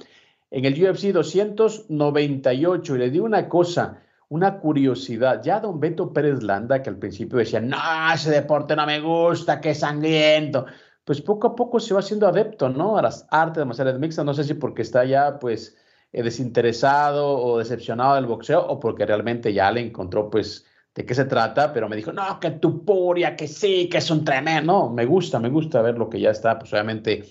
[0.51, 5.41] en el UFC 298 y les digo una cosa, una curiosidad.
[5.45, 7.77] Ya don Beto Pérez Landa, que al principio decía, no,
[8.13, 10.67] ese deporte no me gusta, qué sangriento.
[11.05, 12.99] Pues poco a poco se va haciendo adepto, ¿no?
[12.99, 14.25] A las artes marciales mixtas.
[14.25, 15.77] No sé si porque está ya, pues,
[16.13, 21.15] eh, desinteresado o decepcionado del boxeo o porque realmente ya le encontró, pues, de qué
[21.15, 24.91] se trata, pero me dijo, no, que tu puria, que sí, que es un tremendo.
[24.91, 27.25] me gusta, me gusta ver lo que ya está, pues obviamente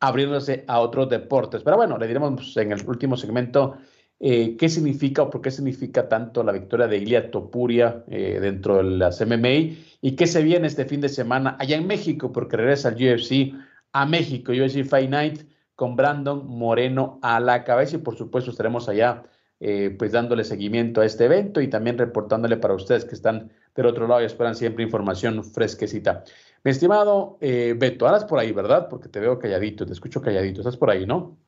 [0.00, 1.62] abriéndose a otros deportes.
[1.62, 3.76] Pero bueno, le diremos pues, en el último segmento
[4.20, 8.76] eh, qué significa o por qué significa tanto la victoria de Ilia Topuria eh, dentro
[8.76, 12.56] de las MMA y qué se viene este fin de semana allá en México, porque
[12.56, 13.54] regresa al UFC
[13.92, 15.40] a México, UFC Fight Night
[15.74, 19.24] con Brandon Moreno a la cabeza y por supuesto estaremos allá
[19.66, 23.86] eh, pues dándole seguimiento a este evento y también reportándole para ustedes que están del
[23.86, 26.22] otro lado y esperan siempre información fresquecita.
[26.64, 28.88] Mi estimado eh, Beto, ahora por ahí, ¿verdad?
[28.90, 30.60] Porque te veo calladito, te escucho calladito.
[30.60, 31.38] Estás por ahí, ¿no?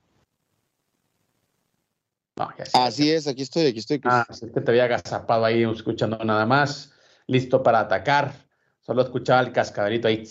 [2.73, 4.01] Así es, aquí estoy, aquí estoy.
[4.05, 6.95] Ah, es que te había agazapado ahí escuchando nada más,
[7.27, 8.33] listo para atacar.
[8.81, 10.27] Solo escuchaba el cascaderito ahí.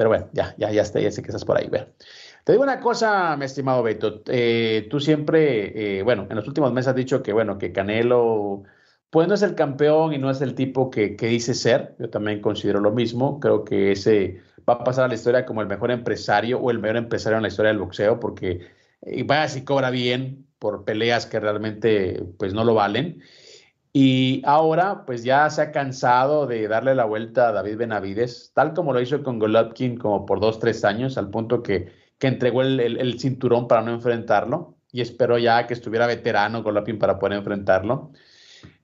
[0.00, 1.68] Pero bueno, ya, ya, ya, está, ya sé que estás por ahí.
[1.68, 4.22] Te digo una cosa, mi estimado Beto.
[4.28, 8.62] Eh, tú siempre, eh, bueno, en los últimos meses has dicho que, bueno, que Canelo,
[9.10, 11.96] pues no es el campeón y no es el tipo que, que dice ser.
[11.98, 13.40] Yo también considero lo mismo.
[13.40, 16.78] Creo que ese va a pasar a la historia como el mejor empresario o el
[16.78, 18.68] mejor empresario en la historia del boxeo, porque
[19.02, 23.20] y vaya si cobra bien, por peleas que realmente pues no lo valen.
[23.92, 28.72] Y ahora pues ya se ha cansado de darle la vuelta a David Benavides, tal
[28.72, 32.62] como lo hizo con Golovkin como por dos, tres años, al punto que, que entregó
[32.62, 37.38] el, el, cinturón para no enfrentarlo y esperó ya que estuviera veterano Golovkin para poder
[37.38, 38.12] enfrentarlo.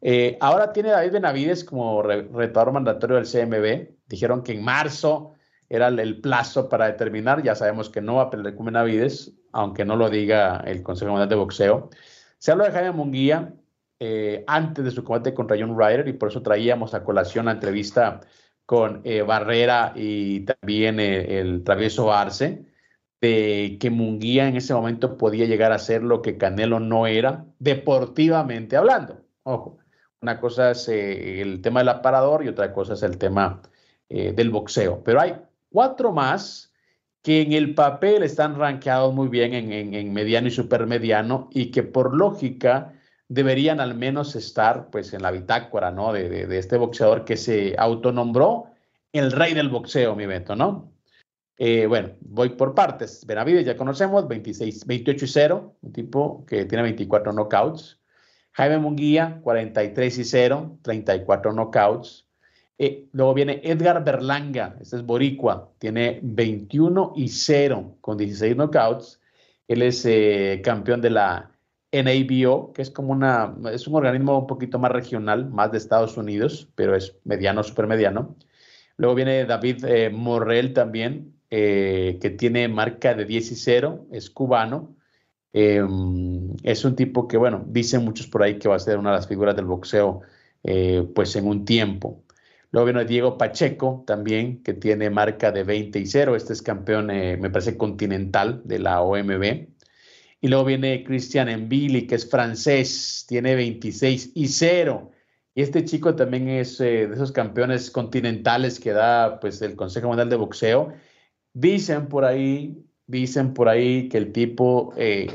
[0.00, 3.94] Eh, ahora tiene David Benavides como retador mandatorio del CMB.
[4.08, 5.34] Dijeron que en marzo
[5.68, 7.42] era el, plazo para determinar.
[7.42, 11.12] Ya sabemos que no va a pelear con Benavides aunque no lo diga el Consejo
[11.12, 11.90] Mundial de Boxeo.
[12.38, 13.54] Se habla de Jaime Munguía
[13.98, 17.52] eh, antes de su combate contra John Ryder y por eso traíamos a colación la
[17.52, 18.20] entrevista
[18.66, 22.66] con eh, Barrera y también eh, el travieso Arce,
[23.20, 27.46] de que Munguía en ese momento podía llegar a ser lo que Canelo no era,
[27.58, 29.24] deportivamente hablando.
[29.44, 29.78] Ojo,
[30.20, 33.62] una cosa es el tema del aparador y otra cosa es el tema
[34.08, 35.02] del boxeo.
[35.04, 35.36] Pero hay
[35.70, 36.72] cuatro más
[37.26, 42.14] que en el papel están rankeados muy bien en, mediano y supermediano y que por
[42.14, 42.95] lógica
[43.28, 46.12] deberían al menos estar pues en la bitácora, ¿no?
[46.12, 48.66] De, este boxeador que se autonombró
[49.12, 50.92] el rey del boxeo, mi Beto, ¿no?
[51.58, 53.24] Eh, bueno, voy por partes.
[53.26, 57.98] Benavides ya conocemos, 26, 28 y 0, un tipo que tiene 24 knockouts.
[58.52, 62.26] Jaime Munguía, 43 y 0, 34 knockouts.
[62.78, 69.20] Eh, luego viene Edgar Berlanga, este es Boricua, tiene 21 y 0 con 16 knockouts.
[69.66, 71.55] Él es eh, campeón de la
[71.92, 76.16] NABO, que es como una, es un organismo un poquito más regional, más de Estados
[76.16, 78.36] Unidos, pero es mediano, super mediano.
[78.96, 84.96] Luego viene David eh, Morrell también, que tiene marca de 10 y 0, es cubano.
[85.52, 89.10] Em, es un tipo que, bueno, dicen muchos por ahí que va a ser una
[89.10, 90.22] de las figuras del boxeo,
[91.14, 92.26] pues en un tiempo.
[92.76, 96.36] Luego viene Diego Pacheco también, que tiene marca de 20 y 0.
[96.36, 99.68] Este es campeón, eh, me parece, continental de la OMB.
[100.46, 105.10] Y luego viene Christian Envili, que es francés, tiene 26 y 0.
[105.56, 110.06] Y este chico también es eh, de esos campeones continentales que da pues, el Consejo
[110.06, 110.92] Mundial de Boxeo.
[111.52, 115.26] Dicen por ahí, dicen por ahí que el tipo eh,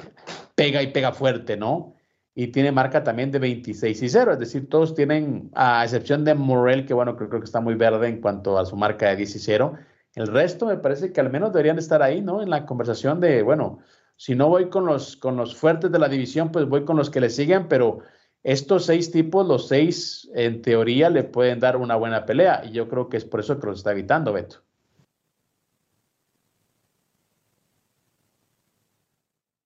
[0.56, 1.93] pega y pega fuerte, ¿no?
[2.34, 6.34] y tiene marca también de 26 y 0, es decir, todos tienen, a excepción de
[6.34, 9.36] Morel, que bueno, creo, que está muy verde en cuanto a su marca de 10
[9.36, 9.74] y 0,
[10.15, 12.41] el resto me parece que al menos deberían estar ahí, ¿no?
[12.41, 13.80] En la conversación de, bueno,
[14.21, 17.10] si no voy con los, con los fuertes de la división, pues voy con los
[17.10, 18.01] que le siguen, pero
[18.43, 22.88] estos seis tipos, los seis, en teoría, le pueden dar una buena pelea, y yo
[22.88, 24.57] creo que es por eso que los está evitando, Beto.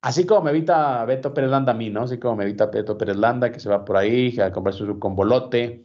[0.02, 2.04] Así como me evita Beto Pérez Landa a mí, ¿no?
[2.04, 5.00] Así como me evita Beto Pérez Landa, que se va por ahí a comprar su
[5.00, 5.82] conbolote,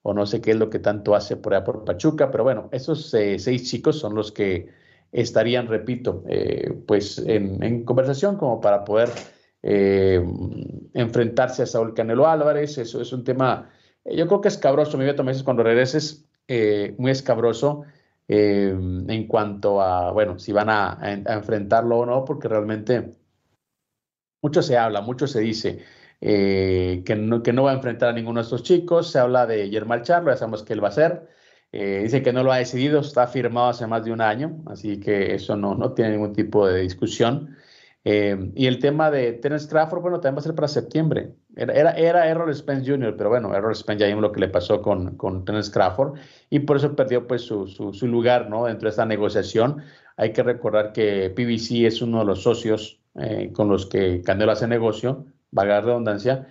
[0.00, 2.70] o no sé qué es lo que tanto hace por allá por Pachuca, pero bueno,
[2.72, 4.72] esos eh, seis chicos son los que
[5.22, 9.08] estarían, repito, eh, pues en, conversación como para poder
[9.62, 10.22] eh,
[10.92, 12.76] enfrentarse a Saúl Canelo Álvarez.
[12.76, 13.70] Eso es un tema,
[14.04, 16.26] yo creo que es escabroso, mi Beto, me dices cuando regreses,
[16.98, 17.84] muy escabroso.
[18.28, 23.14] en cuanto a, bueno, si van a enfrentarlo o no, porque realmente
[24.42, 25.82] mucho se habla, mucho se dice
[26.26, 29.10] eh, que, no, que no va a enfrentar a ninguno de estos chicos.
[29.10, 31.28] Se habla de Germán Charlo, ya sabemos que él va a ser.
[31.76, 35.00] Eh, dice que no lo ha decidido, está firmado hace más de un año, así
[35.00, 37.56] que eso no, no tiene ningún tipo de discusión.
[38.04, 41.34] Eh, y el tema de Terence Crawford, bueno, también va a ser para septiembre.
[41.56, 44.50] Era, era, era Errol Spence Jr., pero bueno, Errol Spence ya vimos lo que le
[44.50, 46.16] pasó con, con Terence Crawford
[46.48, 48.66] y por eso perdió pues su, su, lugar ¿no?
[48.66, 49.82] dentro de esta negociación.
[50.16, 54.52] Hay que recordar que PBC es uno de los socios eh, con los que Canelo
[54.52, 56.46] hace negocio, vaga redundancia,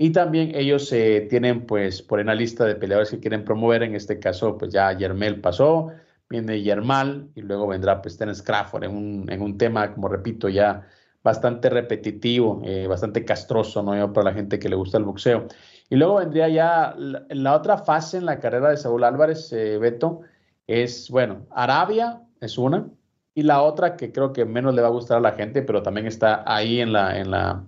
[0.00, 3.96] y también ellos eh, tienen pues por una lista de peleadores que quieren promover, en
[3.96, 5.88] este caso pues ya Yermel pasó,
[6.30, 10.48] viene Yermal y luego vendrá pues Terence Crawford en un, en un tema, como repito,
[10.48, 10.86] ya
[11.24, 14.12] bastante repetitivo, eh, bastante castroso, ¿no?
[14.12, 15.48] Para la gente que le gusta el boxeo.
[15.90, 20.20] Y luego vendría ya la, otra fase en la carrera de Saúl Álvarez, Beto,
[20.68, 22.88] es, bueno, Arabia es una,
[23.34, 25.82] y la otra que creo que menos le va a gustar a la gente, pero
[25.82, 27.64] también está ahí en la, en la,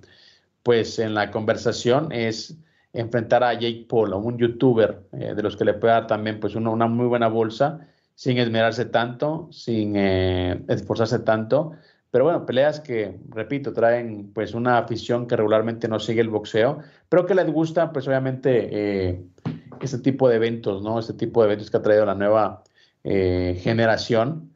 [0.70, 2.56] pues en la conversación es
[2.92, 6.38] enfrentar a Jake Paul, a un youtuber eh, de los que le puede dar también
[6.38, 11.72] pues una, muy buena bolsa sin esmerarse tanto, sin eh, esforzarse tanto.
[12.12, 16.78] Pero bueno, peleas que, repito, traen pues una afición que regularmente no sigue el boxeo,
[17.08, 19.24] pero que les gusta pues obviamente eh,
[19.80, 21.00] este tipo de eventos, ¿no?
[21.00, 22.62] Este tipo de eventos que ha traído la nueva
[23.02, 24.49] generación.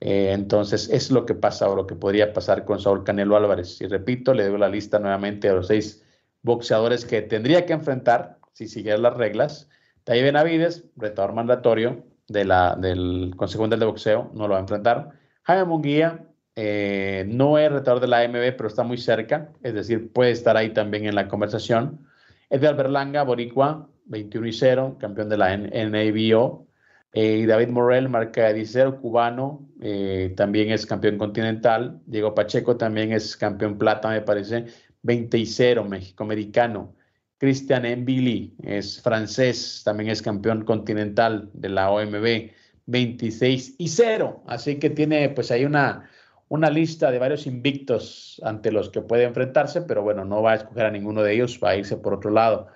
[0.00, 3.80] Entonces es lo que pasa o lo que podría pasar con Saúl Canelo Álvarez.
[3.80, 6.04] Y repito, le doy la lista nuevamente a los seis
[6.42, 9.68] boxeadores que tendría que enfrentar si siguiera las reglas.
[10.04, 14.62] Taí Benavides, retador mandatorio de la, del Consejo Mundial de Boxeo, no lo va a
[14.62, 15.10] enfrentar.
[15.42, 16.24] Jaime Munguía
[16.56, 20.56] eh, no es retador de la AMB, pero está muy cerca, es decir, puede estar
[20.56, 22.06] ahí también en la conversación.
[22.50, 26.67] Edgar Berlanga, Boricua, 21 y 0, campeón de la NABO.
[27.12, 32.00] Eh, David Morel, marca 16, cubano, eh, también es campeón continental.
[32.06, 34.66] Diego Pacheco también es campeón plata, me parece.
[35.02, 36.94] 20 y 0, México-americano.
[37.38, 42.50] Christian Mbili es francés, también es campeón continental de la OMB,
[42.86, 44.42] 26 y 0.
[44.46, 46.10] Así que tiene pues ahí una,
[46.48, 50.56] una lista de varios invictos ante los que puede enfrentarse, pero bueno, no va a
[50.56, 52.68] escoger a ninguno de ellos, va a irse por otro lado.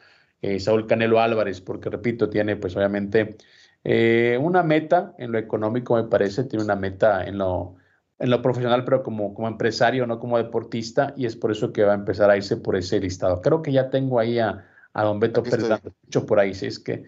[0.43, 3.37] Eh, Saúl Canelo Álvarez, porque repito, tiene pues obviamente
[3.85, 7.77] eh, una meta en lo económico, me parece, tiene una meta en lo
[8.19, 11.83] en lo profesional, pero como, como empresario, no como deportista, y es por eso que
[11.83, 13.43] va a empezar a irse por ese listado.
[13.43, 15.69] Creo que ya tengo ahí a, a don Beto Pérez
[16.05, 17.05] mucho por ahí, si es que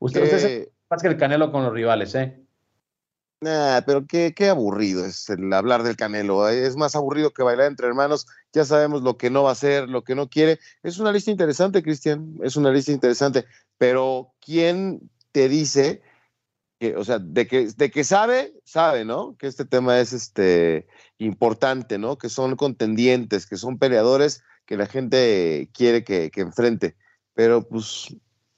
[0.00, 2.40] usted, usted más que el Canelo con los rivales, ¿eh?
[3.42, 6.48] Nah, pero qué, qué aburrido es el hablar del Canelo.
[6.48, 6.66] ¿eh?
[6.66, 8.26] Es más aburrido que bailar entre hermanos.
[8.52, 10.58] Ya sabemos lo que no va a hacer, lo que no quiere.
[10.82, 12.38] Es una lista interesante, Cristian.
[12.42, 13.44] Es una lista interesante.
[13.76, 16.00] Pero ¿quién te dice
[16.96, 19.36] o sea, de que, de que sabe, sabe, ¿no?
[19.38, 20.86] Que este tema es este,
[21.18, 22.18] importante, ¿no?
[22.18, 26.96] Que son contendientes, que son peleadores que la gente quiere que, que enfrente.
[27.34, 28.14] Pero pues,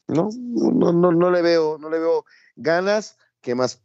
[0.09, 2.25] no, no, no, no le veo, no le veo
[2.57, 3.83] ganas que más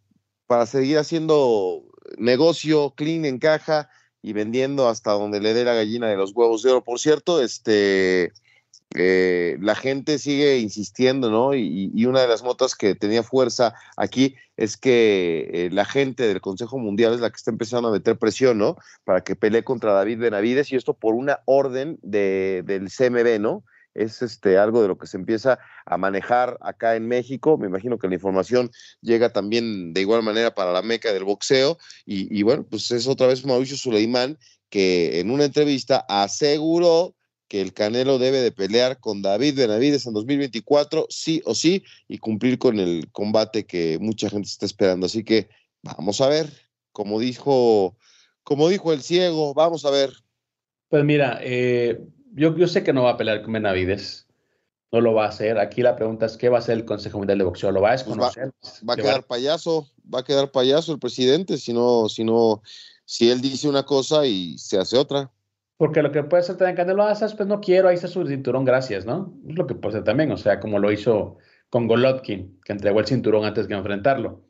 [0.47, 1.83] para seguir haciendo
[2.17, 3.89] negocio clean en caja
[4.21, 6.83] y vendiendo hasta donde le dé la gallina de los huevos de oro.
[6.83, 8.31] Por cierto, este
[8.95, 11.56] eh, la gente sigue insistiendo, ¿no?
[11.56, 16.41] Y, una de las notas que tenía fuerza aquí es que eh, la gente del
[16.41, 18.77] Consejo Mundial es la que está empezando a meter presión, ¿no?
[19.03, 23.63] Para que pelee contra David Benavides y esto por una orden de, del CMB, ¿no?
[23.95, 27.58] Es este, algo de lo que se empieza a manejar acá en México.
[27.58, 31.77] Me imagino que la información llega también de igual manera para la meca del boxeo.
[32.06, 34.38] Y, y bueno, pues es otra vez Mauricio Suleimán
[34.69, 37.15] que en una entrevista aseguró
[37.53, 42.17] que el Canelo debe de pelear con David Benavides en 2024, sí o sí, y
[42.17, 45.05] cumplir con el combate que mucha gente está esperando.
[45.05, 45.49] Así que
[45.83, 46.51] vamos a ver,
[46.91, 47.95] como dijo,
[48.41, 50.09] como dijo el ciego, vamos a ver.
[50.89, 52.01] Pues mira, eh,
[52.33, 54.25] yo, yo sé que no va a pelear con Benavides,
[54.91, 55.59] no lo va a hacer.
[55.59, 57.71] Aquí la pregunta es, ¿qué va a hacer el Consejo Mundial de Boxeo?
[57.71, 58.51] ¿Lo va a pues desconocer?
[58.89, 62.63] va, a quedar payaso, va a quedar payaso el presidente, si no, si no,
[63.05, 65.31] si él dice una cosa y se hace otra.
[65.77, 68.63] Porque lo que puede ser también Canelo Asas, pues no quiero, ahí está su cinturón,
[68.63, 69.33] gracias, ¿no?
[69.47, 71.38] Es lo que puede ser también, o sea, como lo hizo
[71.69, 74.43] con Golovkin, que entregó el cinturón antes que enfrentarlo.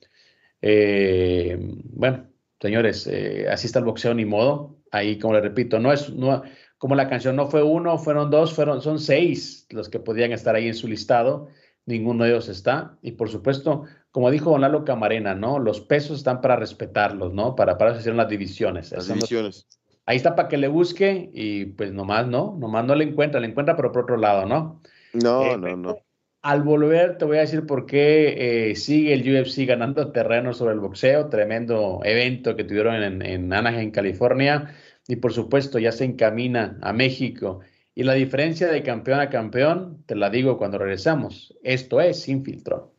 [0.61, 2.27] Eh, bueno,
[2.59, 4.77] señores, eh, así está el boxeo, ni modo.
[4.91, 6.43] Ahí, como le repito, no es, no,
[6.77, 10.55] como la canción no fue uno, fueron dos, fueron, son seis los que podían estar
[10.55, 11.47] ahí en su listado.
[11.85, 12.97] Ninguno de ellos está.
[13.01, 15.59] Y por supuesto, como dijo Don Lalo Camarena, ¿no?
[15.59, 17.55] Los pesos están para respetarlos, ¿no?
[17.55, 18.91] Para, para hacer las divisiones.
[18.91, 19.67] Las divisiones
[20.05, 23.47] ahí está para que le busque y pues nomás no, nomás no le encuentra, le
[23.47, 24.81] encuentra pero por otro lado, ¿no?
[25.13, 25.97] No, eh, no, no.
[26.41, 30.73] Al volver te voy a decir por qué eh, sigue el UFC ganando terreno sobre
[30.73, 34.73] el boxeo, tremendo evento que tuvieron en, en Anaheim, California,
[35.07, 37.61] y por supuesto ya se encamina a México.
[37.95, 42.43] Y la diferencia de campeón a campeón, te la digo cuando regresamos, esto es sin
[42.43, 42.91] filtro.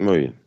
[0.00, 0.46] Muy bien.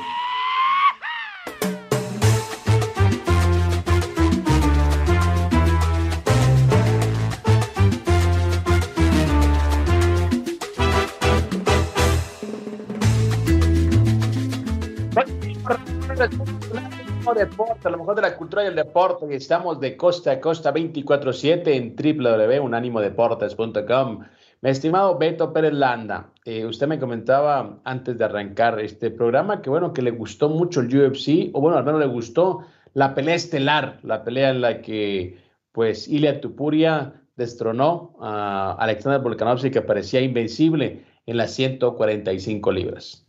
[17.35, 19.25] Deporte, a lo mejor de la cultura y el deporte.
[19.35, 24.19] Estamos de costa a costa 24-7 en www.unanimodeportes.com.
[24.61, 29.71] Mi estimado Beto Pérez Landa, eh, usted me comentaba antes de arrancar este programa que
[29.71, 32.59] bueno, que le gustó mucho el UFC, o bueno, al menos le gustó
[32.93, 35.39] la pelea estelar, la pelea en la que
[35.71, 43.25] pues Ilia Tupuria destronó a Alexander Volkanovski que parecía invencible en las 145 libras.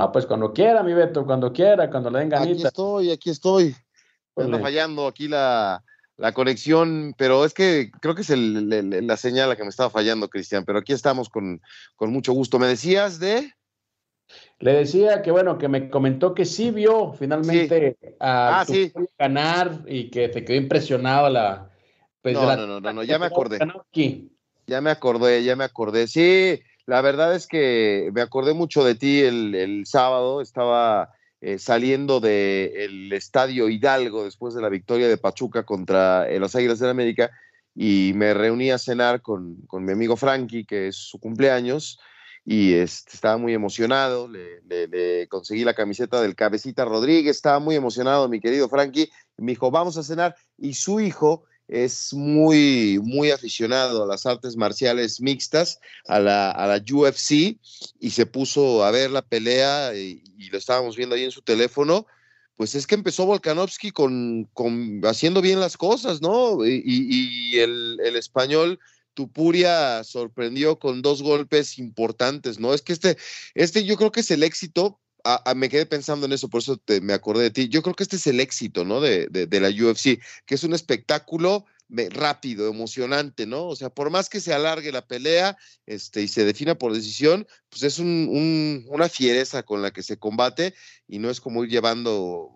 [0.00, 2.52] Ah, pues cuando quiera, mi Beto, cuando quiera, cuando le den ganita.
[2.52, 3.74] Aquí estoy, aquí estoy.
[4.36, 5.82] Está fallando aquí la,
[6.34, 10.64] conexión, pero es que creo que es la señal la que me estaba fallando, Cristian,
[10.64, 11.60] pero aquí estamos con,
[11.98, 12.60] mucho gusto.
[12.60, 13.52] ¿Me decías de...?
[14.60, 18.92] Le decía que, bueno, que me comentó que sí vio finalmente a ah, sí.
[19.18, 21.70] ganar y que se quedó impresionado la...
[22.22, 23.58] Pues, no, no, no, no, ya me acordé.
[24.68, 26.06] Ya me acordé, ya me acordé.
[26.06, 31.12] Sí, la verdad es que me acordé mucho de ti el, sábado, estaba
[31.42, 36.78] eh, saliendo del Estadio Hidalgo después de la victoria de Pachuca contra eh, los Águilas
[36.78, 37.30] de la América
[37.74, 42.00] y me reuní a cenar con, mi amigo Frankie, que es su cumpleaños,
[42.42, 48.30] y este, estaba muy emocionado, le, conseguí la camiseta del Cabecita Rodríguez, estaba muy emocionado
[48.30, 54.02] mi querido Frankie, me dijo, vamos a cenar, y su hijo es muy, muy aficionado
[54.02, 57.58] a las artes marciales mixtas, a la, a la UFC,
[58.00, 62.06] y se puso a ver la pelea y, lo estábamos viendo ahí en su teléfono.
[62.56, 66.66] Pues es que empezó Volkanovski con, con haciendo bien las cosas, ¿no?
[66.66, 68.80] Y, el, el, español
[69.14, 72.72] Tupuria sorprendió con dos golpes importantes, ¿no?
[72.72, 73.18] Es que este,
[73.54, 74.98] este yo creo que es el éxito
[75.56, 77.68] me quedé pensando en eso, por eso me acordé de ti.
[77.68, 79.00] Yo creo que este es el éxito, ¿no?
[79.00, 81.66] De, de, la UFC, que es un espectáculo
[82.10, 83.66] rápido, emocionante, ¿no?
[83.66, 87.46] O sea, por más que se alargue la pelea este, y se defina por decisión,
[87.70, 90.74] pues es un, una fiereza con la que se combate
[91.06, 92.54] y no es como ir llevando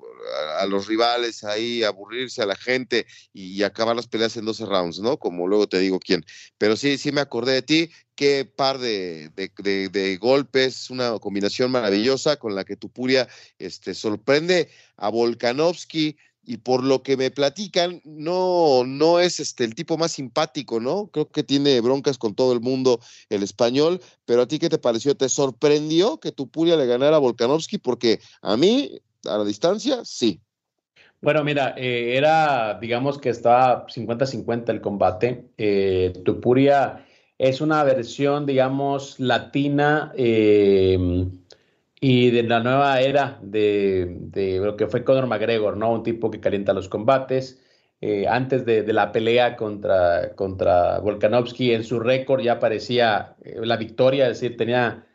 [0.59, 5.01] a, los rivales ahí, aburrirse a la gente y, acabar las peleas en 12 rounds,
[5.01, 5.17] ¿no?
[5.19, 6.25] Como luego te digo quién.
[6.59, 12.37] Pero sí, sí me acordé de ti, qué par de, de, golpes, una combinación maravillosa
[12.37, 13.29] con la que Tupuria
[13.59, 19.75] este, sorprende a Volkanovski y por lo que me platican, no, no es este el
[19.75, 21.09] tipo más simpático, ¿no?
[21.09, 24.79] Creo que tiene broncas con todo el mundo el español, pero a ti qué te
[24.79, 25.17] pareció?
[25.17, 27.79] ¿Te sorprendió que Tupuria le ganara a Volkanovski?
[27.79, 30.41] Porque a mí a la distancia, sí.
[31.21, 35.51] Bueno, mira, eh, era, digamos que estaba 50-50 el combate.
[35.57, 37.07] Eh, Tupuria
[37.39, 41.29] es una versión, digamos, latina eh,
[42.05, 45.93] y de la nueva era de, lo que fue Conor McGregor, ¿no?
[45.93, 47.63] Un tipo que calienta los combates.
[48.29, 54.41] antes de, la pelea contra, contra Volkanovski, en su récord ya aparecía la victoria, es
[54.41, 55.07] decir, tenía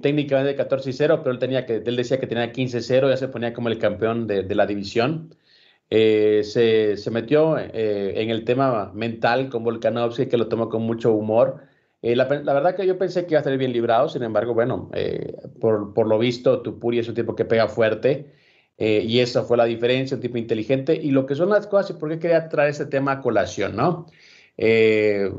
[0.00, 3.16] técnicamente 14 y 0, pero él, tenía que, él decía que tenía 15 0, ya
[3.18, 5.34] se ponía como el campeón de, la división.
[5.90, 10.82] Eh, se, se, metió eh, en el tema mental con Volkanovski, que lo tomó con
[10.82, 11.60] mucho humor.
[12.02, 14.90] Eh, la, verdad que yo pensé que iba a salir bien librado, sin embargo, bueno,
[15.60, 18.32] por, por, lo visto, Tupuri es un tipo que pega fuerte
[18.76, 20.94] y esa fue la diferencia, un tipo inteligente.
[20.94, 23.76] Y lo que son las cosas y por qué quería traer este tema a colación,
[23.76, 24.06] ¿no?
[24.58, 25.30] Eh,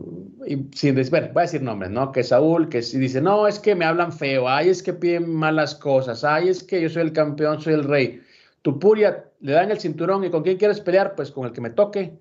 [0.47, 2.11] y sin decir, voy a decir nombres, ¿no?
[2.11, 5.33] Que Saúl, que si dice, no, es que me hablan feo, ay, es que piden
[5.33, 8.21] malas cosas, ay, es que yo soy el campeón, soy el rey.
[8.61, 11.69] Tupuria, le dan el cinturón y con quién quieres pelear, pues con el que me
[11.69, 12.17] toque.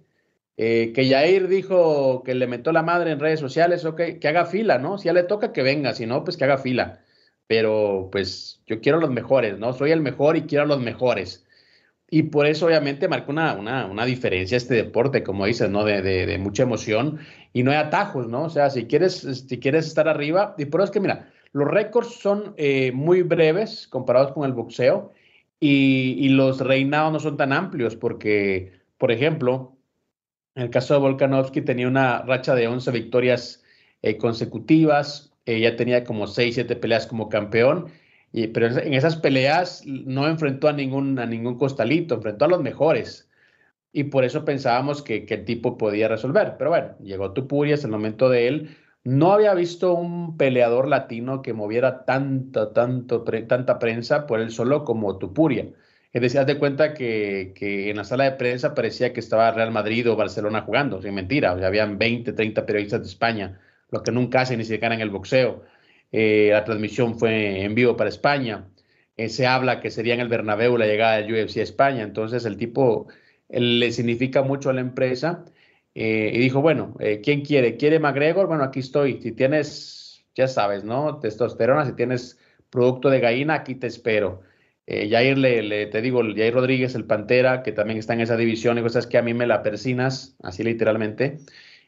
[0.57, 4.47] Eh, que Yair dijo que le metió la madre en redes sociales, ok, que haga
[4.47, 4.99] fila, ¿no?
[4.99, 7.01] Si ya le toca que venga, si no, pues que haga fila.
[7.47, 9.73] Pero pues yo quiero los mejores, ¿no?
[9.73, 11.47] Soy el mejor y quiero los mejores.
[12.11, 15.85] Y por eso obviamente marca una, una, una diferencia este deporte, como dices, ¿no?
[15.85, 17.21] De, de, mucha emoción
[17.55, 18.45] y no hay atajos, ¿no?
[18.45, 21.69] O sea, si quieres, si quieres estar arriba, y por eso es que, mira, los
[21.69, 25.13] récords son eh, muy breves comparados con el boxeo
[25.59, 29.77] y, y, los reinados no son tan amplios porque, por ejemplo,
[30.55, 33.63] en el caso de Volkanovski tenía una racha de 11 victorias
[34.03, 37.91] eh, consecutivas, eh, ya tenía como 6, 7 peleas como campeón
[38.33, 43.29] pero en esas peleas no enfrentó a ningún, a ningún costalito, enfrentó a los mejores.
[43.93, 46.57] Y por eso pensábamos que, el tipo podía resolver.
[46.57, 48.77] Pero bueno, llegó Tupuria, es el momento de él.
[49.05, 54.85] No había visto un peleador latino que moviera tanto, tanto, tanta prensa por él solo
[54.85, 55.69] como Tupuria.
[56.13, 59.51] Es decir, haz de cuenta que, que, en la sala de prensa parecía que estaba
[59.51, 61.55] Real Madrid o Barcelona jugando, sin mentira.
[61.55, 63.61] O habían 20, 30 periodistas de España,
[63.91, 65.63] lo que nunca hacen ni siquiera en el boxeo.
[66.13, 68.69] Eh, la transmisión fue en vivo para España.
[69.17, 72.03] Eh, se habla que sería en el Bernabéu la llegada del UFC a España.
[72.03, 73.09] Entonces el tipo
[73.49, 75.45] le significa mucho a la empresa
[75.95, 77.77] eh, y dijo, bueno, ¿quién quiere?
[77.77, 78.47] ¿Quiere McGregor?
[78.47, 79.21] Bueno, aquí estoy.
[79.23, 81.19] Si tienes, ya sabes, ¿no?
[81.21, 82.39] Testosterona, si tienes
[82.71, 84.43] producto de gallina, aquí te espero.
[84.87, 85.07] Eh,
[85.37, 89.07] le, te digo, Jair Rodríguez, el Pantera, que también está en esa división, y cosas
[89.07, 91.39] que a mí me la persinas, así literalmente.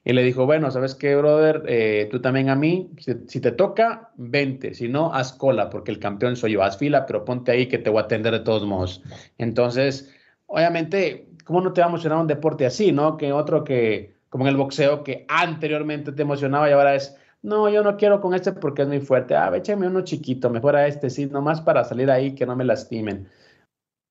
[0.05, 1.63] Y le dijo, bueno, ¿sabes qué, brother?
[1.67, 2.91] Eh, tú también a mí,
[3.27, 7.07] si, te toca, vente, si no, haz cola, porque el campeón soy yo, haz fila,
[7.07, 9.03] pero ponte ahí que te voy a atender de todos modos.
[9.39, 10.15] Entonces,
[10.47, 13.17] obviamente, ¿cómo no te va a emocionar un deporte así, no?
[13.17, 17.69] Que otro que, como en el boxeo, que anteriormente te emocionaba y ahora es, no,
[17.69, 19.37] yo no quiero con este porque es muy fuerte.
[19.37, 22.65] Ah, échame uno chiquito, mejor a este, sí, nomás para salir ahí que no me
[22.65, 23.29] lastimen.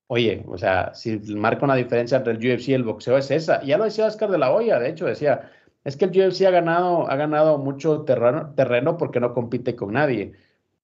[0.07, 3.63] Oye, o sea, si marca una diferencia entre el UFC y el boxeo es esa.
[3.63, 5.51] Ya lo decía Oscar de la Hoya, de hecho, decía,
[5.83, 9.93] es que el UFC ha ganado, ha ganado mucho terreno, terreno porque no compite con
[9.93, 10.33] nadie.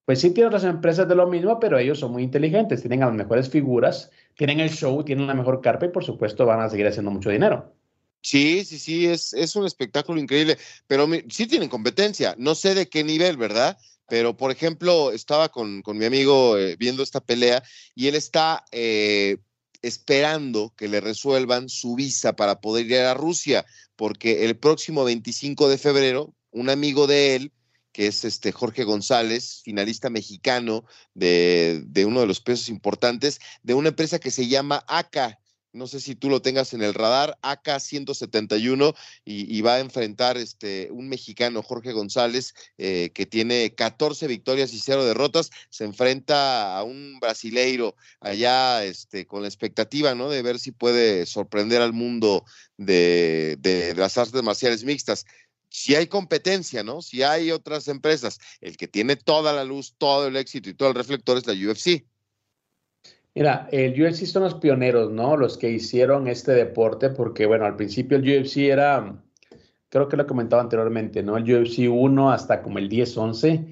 [0.06, 3.08] Pues sí tienen otras empresas de lo mismo, pero ellos son muy inteligentes, tienen a
[3.08, 6.70] las mejores figuras, tienen el show, tienen la mejor carpa y por supuesto van a
[6.70, 7.74] seguir haciendo mucho dinero.
[8.22, 10.58] Sí, sí, sí, es, es un espectáculo increíble,
[10.88, 13.78] pero sí tienen competencia, no sé de qué nivel, ¿verdad?
[14.10, 17.64] Pero, por ejemplo, estaba con, mi amigo eh, viendo esta pelea
[17.96, 19.38] y él está eh,
[19.82, 23.66] esperando que le resuelvan su visa para poder ir a Rusia,
[23.96, 27.54] porque el próximo 25 de febrero, un amigo de él
[27.92, 33.90] que es este Jorge González, finalista mexicano de, uno de los pesos importantes, de una
[33.90, 35.39] empresa que se llama ACA.
[35.72, 38.94] No sé si tú lo tengas en el radar, AK 171,
[39.24, 44.80] y, va a enfrentar este, un mexicano, Jorge González, eh, que tiene 14 victorias y
[44.80, 45.52] 0 derrotas.
[45.70, 50.30] Se enfrenta a un brasileiro allá este, con la expectativa ¿no?
[50.30, 52.46] de ver si puede sorprender al mundo
[52.78, 55.26] de, de las artes marciales mixtas
[55.70, 57.02] si hay competencia, ¿no?
[57.02, 60.90] Si hay otras empresas, el que tiene toda la luz, todo el éxito y todo
[60.90, 62.06] el reflector es la UFC.
[63.40, 65.38] Mira, el UFC son los pioneros, ¿no?
[65.38, 69.24] Los que hicieron este deporte, porque bueno, al principio el UFC era,
[69.88, 71.38] creo que lo he comentado anteriormente, ¿no?
[71.38, 73.66] El UFC 1 hasta como el 10-11,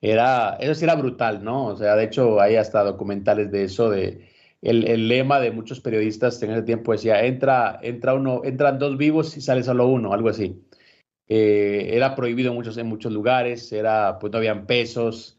[0.00, 1.66] era, eso sí era brutal, ¿no?
[1.66, 4.28] O sea, de hecho hay hasta documentales de eso, de
[4.60, 8.96] el, el lema de muchos periodistas en ese tiempo decía, entra, entra uno, entran dos
[8.98, 10.60] vivos y sale solo uno, algo así.
[11.28, 15.38] Eh, era prohibido en muchos, en muchos lugares, era, pues no habían pesos,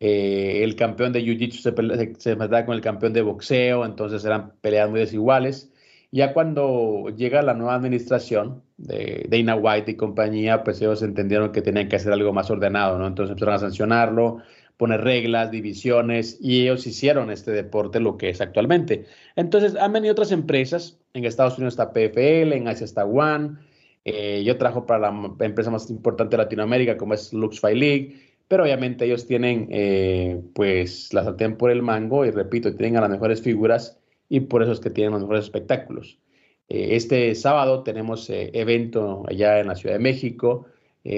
[0.00, 4.90] eh, el campeón de Jiu-Jitsu se, se, con el campeón de boxeo, entonces eran peleas
[4.90, 5.72] muy desiguales.
[6.10, 11.62] Ya cuando llega la nueva administración de Dana White y compañía, pues ellos entendieron que
[11.62, 13.06] tenían que hacer algo más ordenado, ¿no?
[13.06, 14.38] Entonces empezaron a sancionarlo,
[14.76, 19.06] poner reglas, divisiones, y ellos hicieron este deporte lo que es actualmente.
[19.36, 23.56] Entonces han venido otras empresas, en Estados Unidos está PFL, en Asia está One,
[24.04, 28.62] eh, yo trabajo para la empresa más importante de Latinoamérica, como es LuxFi League, pero
[28.62, 33.10] obviamente ellos tienen, eh, pues, la sartén por el mango y repito, tienen a las
[33.10, 33.98] mejores figuras
[34.28, 36.20] y por eso es que tienen los mejores espectáculos.
[36.68, 40.66] Eh, este sábado tenemos evento allá en la Ciudad de México,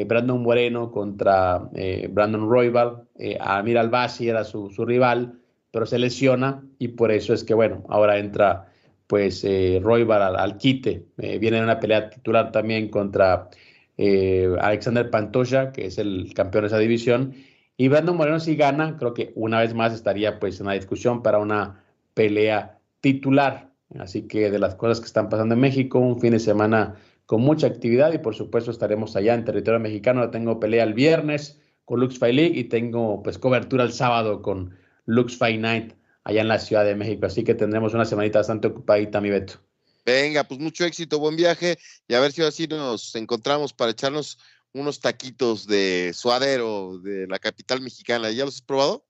[0.07, 1.69] Brandon Moreno contra
[2.09, 3.03] Brandon Roybal,
[3.39, 5.39] Amir Albasi era su, su rival,
[5.71, 8.67] pero se lesiona y por eso es que, bueno, ahora entra
[9.07, 11.07] pues eh, Roybar al, quite.
[11.19, 13.49] Eh, viene en una pelea titular también contra
[13.97, 17.35] eh, Alexander Pantoja, que es el campeón de esa división.
[17.77, 21.23] Y Brandon Moreno si gana, creo que una vez más estaría pues en la discusión
[21.23, 21.85] para una
[22.15, 23.73] pelea titular.
[23.99, 27.43] Así que de las cosas que están pasando en México, un fin de semana con
[27.43, 30.31] mucha actividad y por supuesto estaremos allá en territorio mexicano.
[30.31, 34.77] Tengo pelea el viernes con Lux Fight League y tengo pues cobertura el sábado con
[35.05, 35.95] Lux Fight Night
[36.25, 37.27] allá en la Ciudad de México.
[37.27, 39.66] Así que tendremos una semanita bastante ocupadita, mi Beto.
[40.07, 44.39] Venga, pues mucho éxito, buen viaje y a ver si así nos encontramos para echarnos
[44.73, 48.31] unos taquitos de suadero de la capital mexicana.
[48.31, 49.05] ¿Ya los has probado?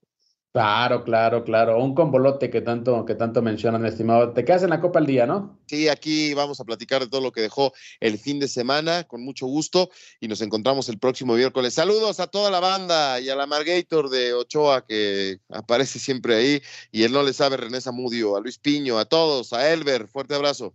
[0.53, 1.77] Claro, claro, claro.
[1.83, 4.33] Un combolote que tanto, que tanto mencionan, estimado.
[4.33, 5.59] Te quedas en la Copa al Día, ¿no?
[5.67, 9.23] Sí, aquí vamos a platicar de todo lo que dejó el fin de semana, con
[9.23, 11.75] mucho gusto, y nos encontramos el próximo miércoles.
[11.75, 16.61] Saludos a toda la banda y a la Margator de Ochoa, que aparece siempre ahí,
[16.91, 20.33] y él no le sabe, René Zamudio, a Luis Piño, a todos, a Elber, fuerte
[20.33, 20.73] abrazo.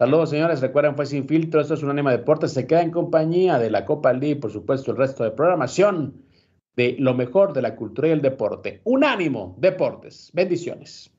[0.00, 0.62] Saludos, señores.
[0.62, 1.60] Recuerden, fue sin filtro.
[1.60, 2.54] Esto es un anima deportes.
[2.54, 6.22] Se queda en compañía de la Copa y, por supuesto, el resto de programación
[6.74, 8.80] de lo mejor de la cultura y el deporte.
[8.84, 10.30] Unánimo Deportes.
[10.32, 11.10] Bendiciones.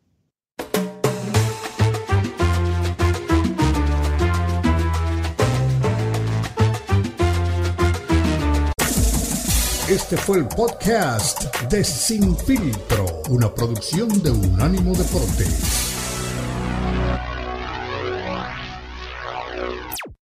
[9.87, 15.90] Este fue el podcast de Sin Filtro, una producción de Unánimo Deportes.